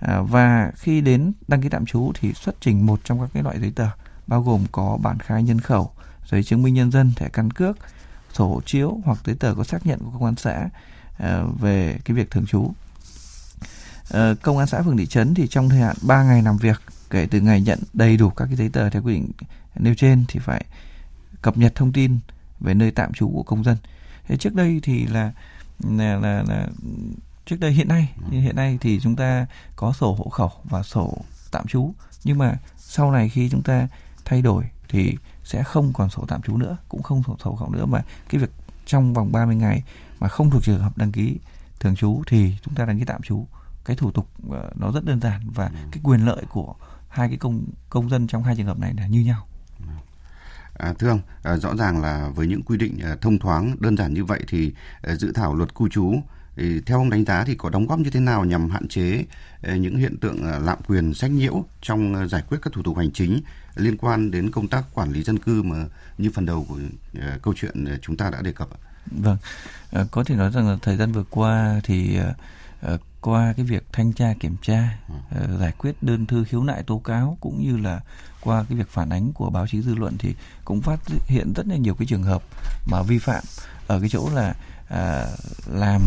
À, 0.00 0.20
và 0.20 0.72
khi 0.76 1.00
đến 1.00 1.32
đăng 1.48 1.62
ký 1.62 1.68
tạm 1.68 1.86
trú 1.86 2.12
thì 2.20 2.32
xuất 2.32 2.54
trình 2.60 2.86
một 2.86 3.00
trong 3.04 3.20
các 3.20 3.30
cái 3.34 3.42
loại 3.42 3.60
giấy 3.60 3.72
tờ 3.76 3.86
bao 4.26 4.42
gồm 4.42 4.66
có 4.72 4.98
bản 5.02 5.18
khai 5.18 5.42
nhân 5.42 5.60
khẩu, 5.60 5.90
giấy 6.26 6.42
chứng 6.42 6.62
minh 6.62 6.74
nhân 6.74 6.90
dân, 6.90 7.12
thẻ 7.16 7.28
căn 7.28 7.50
cước, 7.50 7.78
sổ 8.32 8.48
hộ 8.48 8.60
chiếu 8.66 8.98
hoặc 9.04 9.18
giấy 9.24 9.36
tờ 9.36 9.54
có 9.54 9.64
xác 9.64 9.86
nhận 9.86 9.98
của 9.98 10.10
công 10.10 10.24
an 10.24 10.34
xã 10.36 10.68
à, 11.18 11.42
về 11.60 11.98
cái 12.04 12.16
việc 12.16 12.30
thường 12.30 12.46
trú. 12.46 12.72
Uh, 14.10 14.42
công 14.42 14.58
an 14.58 14.66
xã 14.66 14.82
phường 14.82 14.96
thị 14.96 15.06
trấn 15.06 15.34
thì 15.34 15.48
trong 15.48 15.68
thời 15.68 15.78
hạn 15.78 15.96
3 16.02 16.22
ngày 16.22 16.42
làm 16.42 16.56
việc 16.56 16.82
kể 17.10 17.26
từ 17.30 17.40
ngày 17.40 17.60
nhận 17.60 17.78
đầy 17.92 18.16
đủ 18.16 18.30
các 18.30 18.44
cái 18.46 18.56
giấy 18.56 18.68
tờ 18.68 18.90
theo 18.90 19.02
quy 19.02 19.14
định 19.14 19.30
nêu 19.74 19.94
trên 19.94 20.24
thì 20.28 20.40
phải 20.40 20.64
cập 21.42 21.56
nhật 21.56 21.74
thông 21.74 21.92
tin 21.92 22.18
về 22.60 22.74
nơi 22.74 22.90
tạm 22.90 23.12
trú 23.12 23.30
của 23.34 23.42
công 23.42 23.64
dân. 23.64 23.76
Thế 24.26 24.36
trước 24.36 24.54
đây 24.54 24.80
thì 24.82 25.06
là 25.06 25.32
là 25.90 26.16
là, 26.16 26.44
là 26.48 26.66
trước 27.46 27.60
đây 27.60 27.72
hiện 27.72 27.88
nay 27.88 28.12
hiện 28.30 28.56
nay 28.56 28.78
thì 28.80 29.00
chúng 29.00 29.16
ta 29.16 29.46
có 29.76 29.92
sổ 29.92 30.14
hộ 30.18 30.28
khẩu 30.28 30.50
và 30.64 30.82
sổ 30.82 31.18
tạm 31.50 31.66
trú. 31.66 31.92
Nhưng 32.24 32.38
mà 32.38 32.56
sau 32.76 33.10
này 33.10 33.28
khi 33.28 33.48
chúng 33.50 33.62
ta 33.62 33.88
thay 34.24 34.42
đổi 34.42 34.64
thì 34.88 35.16
sẽ 35.44 35.62
không 35.62 35.92
còn 35.92 36.10
sổ 36.10 36.24
tạm 36.28 36.42
trú 36.42 36.56
nữa 36.56 36.76
cũng 36.88 37.02
không 37.02 37.22
sổ 37.22 37.36
hộ 37.50 37.56
khẩu 37.56 37.70
nữa. 37.70 37.86
Mà 37.86 38.02
cái 38.28 38.40
việc 38.40 38.50
trong 38.86 39.14
vòng 39.14 39.32
30 39.32 39.56
ngày 39.56 39.82
mà 40.20 40.28
không 40.28 40.50
thuộc 40.50 40.62
trường 40.62 40.80
hợp 40.80 40.98
đăng 40.98 41.12
ký 41.12 41.38
thường 41.80 41.96
trú 41.96 42.22
thì 42.26 42.56
chúng 42.64 42.74
ta 42.74 42.84
đăng 42.84 42.98
ký 42.98 43.04
tạm 43.04 43.22
trú 43.22 43.46
cái 43.84 43.96
thủ 43.96 44.10
tục 44.10 44.28
ờ, 44.50 44.70
nó 44.74 44.92
rất 44.92 45.04
đơn 45.04 45.20
giản 45.20 45.40
và 45.54 45.66
ừ. 45.66 45.78
cái 45.92 46.00
quyền 46.02 46.24
lợi 46.24 46.44
của 46.48 46.74
hai 47.08 47.28
cái 47.28 47.36
công 47.36 47.64
công 47.90 48.10
dân 48.10 48.26
trong 48.26 48.42
hai 48.42 48.56
trường 48.56 48.66
hợp 48.66 48.78
này 48.78 48.94
là 48.96 49.06
như 49.06 49.20
nhau. 49.20 49.46
À, 50.74 50.94
thưa 50.98 51.08
ông, 51.08 51.20
à, 51.42 51.56
rõ 51.56 51.76
ràng 51.76 52.02
là 52.02 52.28
với 52.34 52.46
những 52.46 52.62
quy 52.62 52.78
định 52.78 52.98
à, 53.02 53.16
thông 53.20 53.38
thoáng 53.38 53.76
đơn 53.80 53.96
giản 53.96 54.14
như 54.14 54.24
vậy 54.24 54.40
thì 54.48 54.72
à, 55.02 55.14
dự 55.14 55.32
thảo 55.32 55.54
luật 55.54 55.74
cư 55.74 55.88
trú 55.88 56.14
thì 56.56 56.80
theo 56.86 56.98
ông 56.98 57.10
đánh 57.10 57.24
giá 57.24 57.44
thì 57.44 57.54
có 57.54 57.70
đóng 57.70 57.86
góp 57.86 57.98
như 57.98 58.10
thế 58.10 58.20
nào 58.20 58.44
nhằm 58.44 58.70
hạn 58.70 58.88
chế 58.88 59.24
à, 59.62 59.76
những 59.76 59.96
hiện 59.96 60.16
tượng 60.20 60.44
à, 60.44 60.58
lạm 60.58 60.78
quyền 60.86 61.14
sách 61.14 61.30
nhiễu 61.30 61.64
trong 61.80 62.14
à, 62.14 62.26
giải 62.26 62.42
quyết 62.48 62.58
các 62.62 62.72
thủ 62.72 62.82
tục 62.82 62.96
hành 62.96 63.10
chính 63.12 63.40
liên 63.74 63.96
quan 63.96 64.30
đến 64.30 64.50
công 64.50 64.68
tác 64.68 64.84
quản 64.94 65.12
lý 65.12 65.22
dân 65.22 65.38
cư 65.38 65.62
mà 65.62 65.76
như 66.18 66.30
phần 66.34 66.46
đầu 66.46 66.66
của 66.68 66.78
câu 67.42 67.54
chuyện 67.56 67.84
chúng 68.02 68.16
ta 68.16 68.30
đã 68.30 68.42
đề 68.42 68.52
cập. 68.52 68.68
Vâng, 69.10 69.36
có 70.10 70.24
thể 70.24 70.36
nói 70.36 70.50
rằng 70.50 70.68
là 70.68 70.76
thời 70.82 70.96
gian 70.96 71.12
vừa 71.12 71.24
qua 71.30 71.80
thì 71.84 72.18
qua 73.24 73.52
cái 73.56 73.66
việc 73.66 73.86
thanh 73.92 74.12
tra 74.12 74.34
kiểm 74.40 74.56
tra 74.62 74.98
uh, 75.16 75.60
giải 75.60 75.72
quyết 75.78 76.02
đơn 76.02 76.26
thư 76.26 76.44
khiếu 76.44 76.64
nại 76.64 76.82
tố 76.82 76.98
cáo 76.98 77.36
cũng 77.40 77.62
như 77.62 77.76
là 77.76 78.00
qua 78.40 78.64
cái 78.68 78.78
việc 78.78 78.88
phản 78.88 79.10
ánh 79.10 79.32
của 79.32 79.50
báo 79.50 79.66
chí 79.66 79.82
dư 79.82 79.94
luận 79.94 80.18
thì 80.18 80.34
cũng 80.64 80.80
phát 80.82 81.00
hiện 81.26 81.52
rất 81.52 81.66
là 81.66 81.76
nhiều 81.76 81.94
cái 81.94 82.06
trường 82.06 82.22
hợp 82.22 82.42
mà 82.86 83.02
vi 83.02 83.18
phạm 83.18 83.44
ở 83.86 84.00
cái 84.00 84.08
chỗ 84.08 84.30
là 84.34 84.54
uh, 84.84 85.38
làm 85.66 86.02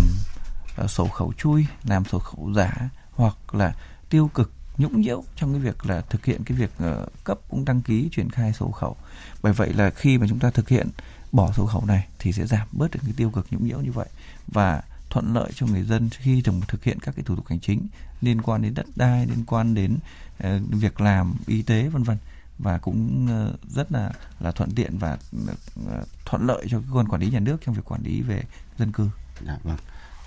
uh, 0.83 0.89
sổ 0.89 1.07
khẩu 1.07 1.33
chui 1.33 1.65
làm 1.83 2.05
sổ 2.05 2.19
khẩu 2.19 2.53
giả 2.55 2.89
hoặc 3.11 3.55
là 3.55 3.75
tiêu 4.09 4.29
cực 4.33 4.51
nhũng 4.77 5.01
nhiễu 5.01 5.23
trong 5.35 5.53
cái 5.53 5.61
việc 5.61 5.85
là 5.85 6.01
thực 6.01 6.25
hiện 6.25 6.43
cái 6.43 6.57
việc 6.57 6.71
uh, 6.83 7.23
cấp 7.23 7.39
cũng 7.49 7.65
đăng 7.65 7.81
ký 7.81 8.09
triển 8.11 8.29
khai 8.29 8.53
sổ 8.53 8.71
khẩu. 8.71 8.95
Bởi 9.41 9.53
vậy 9.53 9.73
là 9.73 9.89
khi 9.89 10.17
mà 10.17 10.27
chúng 10.29 10.39
ta 10.39 10.49
thực 10.49 10.69
hiện 10.69 10.89
bỏ 11.31 11.51
sổ 11.51 11.65
khẩu 11.65 11.85
này 11.85 12.07
thì 12.19 12.31
sẽ 12.33 12.45
giảm 12.45 12.67
bớt 12.71 12.91
được 12.91 12.99
cái 13.03 13.13
tiêu 13.17 13.31
cực 13.31 13.47
nhũng 13.51 13.67
nhiễu 13.67 13.79
như 13.79 13.91
vậy. 13.91 14.07
Và 14.47 14.81
thuận 15.09 15.33
lợi 15.33 15.51
cho 15.55 15.65
người 15.65 15.83
dân 15.83 16.09
khi 16.09 16.43
thực 16.67 16.83
hiện 16.83 16.99
các 16.99 17.15
cái 17.15 17.23
thủ 17.23 17.35
tục 17.35 17.47
hành 17.47 17.59
chính 17.59 17.87
liên 18.21 18.41
quan 18.41 18.61
đến 18.61 18.73
đất 18.73 18.85
đai 18.95 19.25
liên 19.25 19.45
quan 19.47 19.73
đến 19.73 19.97
uh, 20.43 20.49
việc 20.71 21.01
làm 21.01 21.35
y 21.47 21.61
tế 21.61 21.87
vân 21.87 22.03
vân 22.03 22.17
và 22.59 22.77
cũng 22.77 23.27
uh, 23.47 23.71
rất 23.71 23.91
là 23.91 24.11
là 24.39 24.51
thuận 24.51 24.71
tiện 24.71 24.97
và 24.97 25.17
uh, 25.35 26.07
thuận 26.25 26.47
lợi 26.47 26.65
cho 26.69 26.79
cơ 26.79 26.93
quan 26.93 27.07
quản 27.07 27.21
lý 27.21 27.29
nhà 27.29 27.39
nước 27.39 27.57
trong 27.65 27.75
việc 27.75 27.85
quản 27.85 28.03
lý 28.03 28.21
về 28.21 28.43
dân 28.77 28.91
cư. 28.91 29.09
Dạ 29.45 29.57
vâng. 29.63 29.77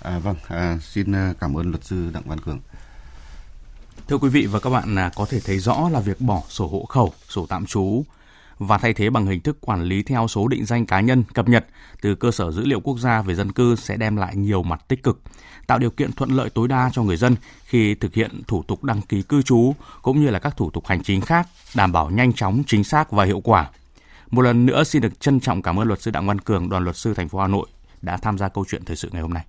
À, 0.01 0.19
vâng, 0.19 0.35
à, 0.47 0.77
xin 0.81 1.13
cảm 1.39 1.57
ơn 1.57 1.69
luật 1.69 1.83
sư 1.83 2.11
Đặng 2.13 2.23
Văn 2.25 2.39
Cường. 2.39 2.59
Thưa 4.07 4.17
quý 4.17 4.29
vị 4.29 4.45
và 4.45 4.59
các 4.59 4.69
bạn, 4.69 4.95
là 4.95 5.09
có 5.15 5.25
thể 5.29 5.39
thấy 5.39 5.59
rõ 5.59 5.89
là 5.89 5.99
việc 5.99 6.21
bỏ 6.21 6.43
sổ 6.49 6.67
hộ 6.67 6.85
khẩu, 6.85 7.13
sổ 7.29 7.45
tạm 7.49 7.65
trú 7.65 8.03
và 8.59 8.77
thay 8.77 8.93
thế 8.93 9.09
bằng 9.09 9.25
hình 9.25 9.41
thức 9.41 9.57
quản 9.61 9.83
lý 9.83 10.03
theo 10.03 10.27
số 10.27 10.47
định 10.47 10.65
danh 10.65 10.85
cá 10.85 10.99
nhân 10.99 11.23
cập 11.33 11.49
nhật 11.49 11.65
từ 12.01 12.15
cơ 12.15 12.31
sở 12.31 12.51
dữ 12.51 12.65
liệu 12.65 12.79
quốc 12.79 12.99
gia 12.99 13.21
về 13.21 13.35
dân 13.35 13.51
cư 13.51 13.75
sẽ 13.75 13.97
đem 13.97 14.15
lại 14.15 14.35
nhiều 14.35 14.63
mặt 14.63 14.87
tích 14.87 15.03
cực, 15.03 15.21
tạo 15.67 15.79
điều 15.79 15.89
kiện 15.89 16.11
thuận 16.11 16.31
lợi 16.31 16.49
tối 16.49 16.67
đa 16.67 16.89
cho 16.93 17.03
người 17.03 17.17
dân 17.17 17.35
khi 17.65 17.95
thực 17.95 18.13
hiện 18.13 18.41
thủ 18.47 18.63
tục 18.63 18.83
đăng 18.83 19.01
ký 19.01 19.21
cư 19.21 19.41
trú 19.41 19.73
cũng 20.01 20.21
như 20.23 20.29
là 20.29 20.39
các 20.39 20.57
thủ 20.57 20.69
tục 20.69 20.87
hành 20.87 21.03
chính 21.03 21.21
khác, 21.21 21.47
đảm 21.75 21.91
bảo 21.91 22.09
nhanh 22.09 22.33
chóng, 22.33 22.63
chính 22.67 22.83
xác 22.83 23.11
và 23.11 23.25
hiệu 23.25 23.39
quả. 23.39 23.69
Một 24.31 24.41
lần 24.41 24.65
nữa 24.65 24.83
xin 24.83 25.01
được 25.01 25.19
trân 25.19 25.39
trọng 25.39 25.61
cảm 25.61 25.79
ơn 25.79 25.87
luật 25.87 26.01
sư 26.01 26.11
Đặng 26.11 26.27
Văn 26.27 26.39
Cường, 26.39 26.69
đoàn 26.69 26.83
luật 26.83 26.95
sư 26.95 27.13
thành 27.13 27.29
phố 27.29 27.39
Hà 27.39 27.47
Nội 27.47 27.67
đã 28.01 28.17
tham 28.17 28.37
gia 28.37 28.49
câu 28.49 28.65
chuyện 28.67 28.85
thời 28.85 28.95
sự 28.95 29.09
ngày 29.11 29.21
hôm 29.21 29.33
nay. 29.33 29.45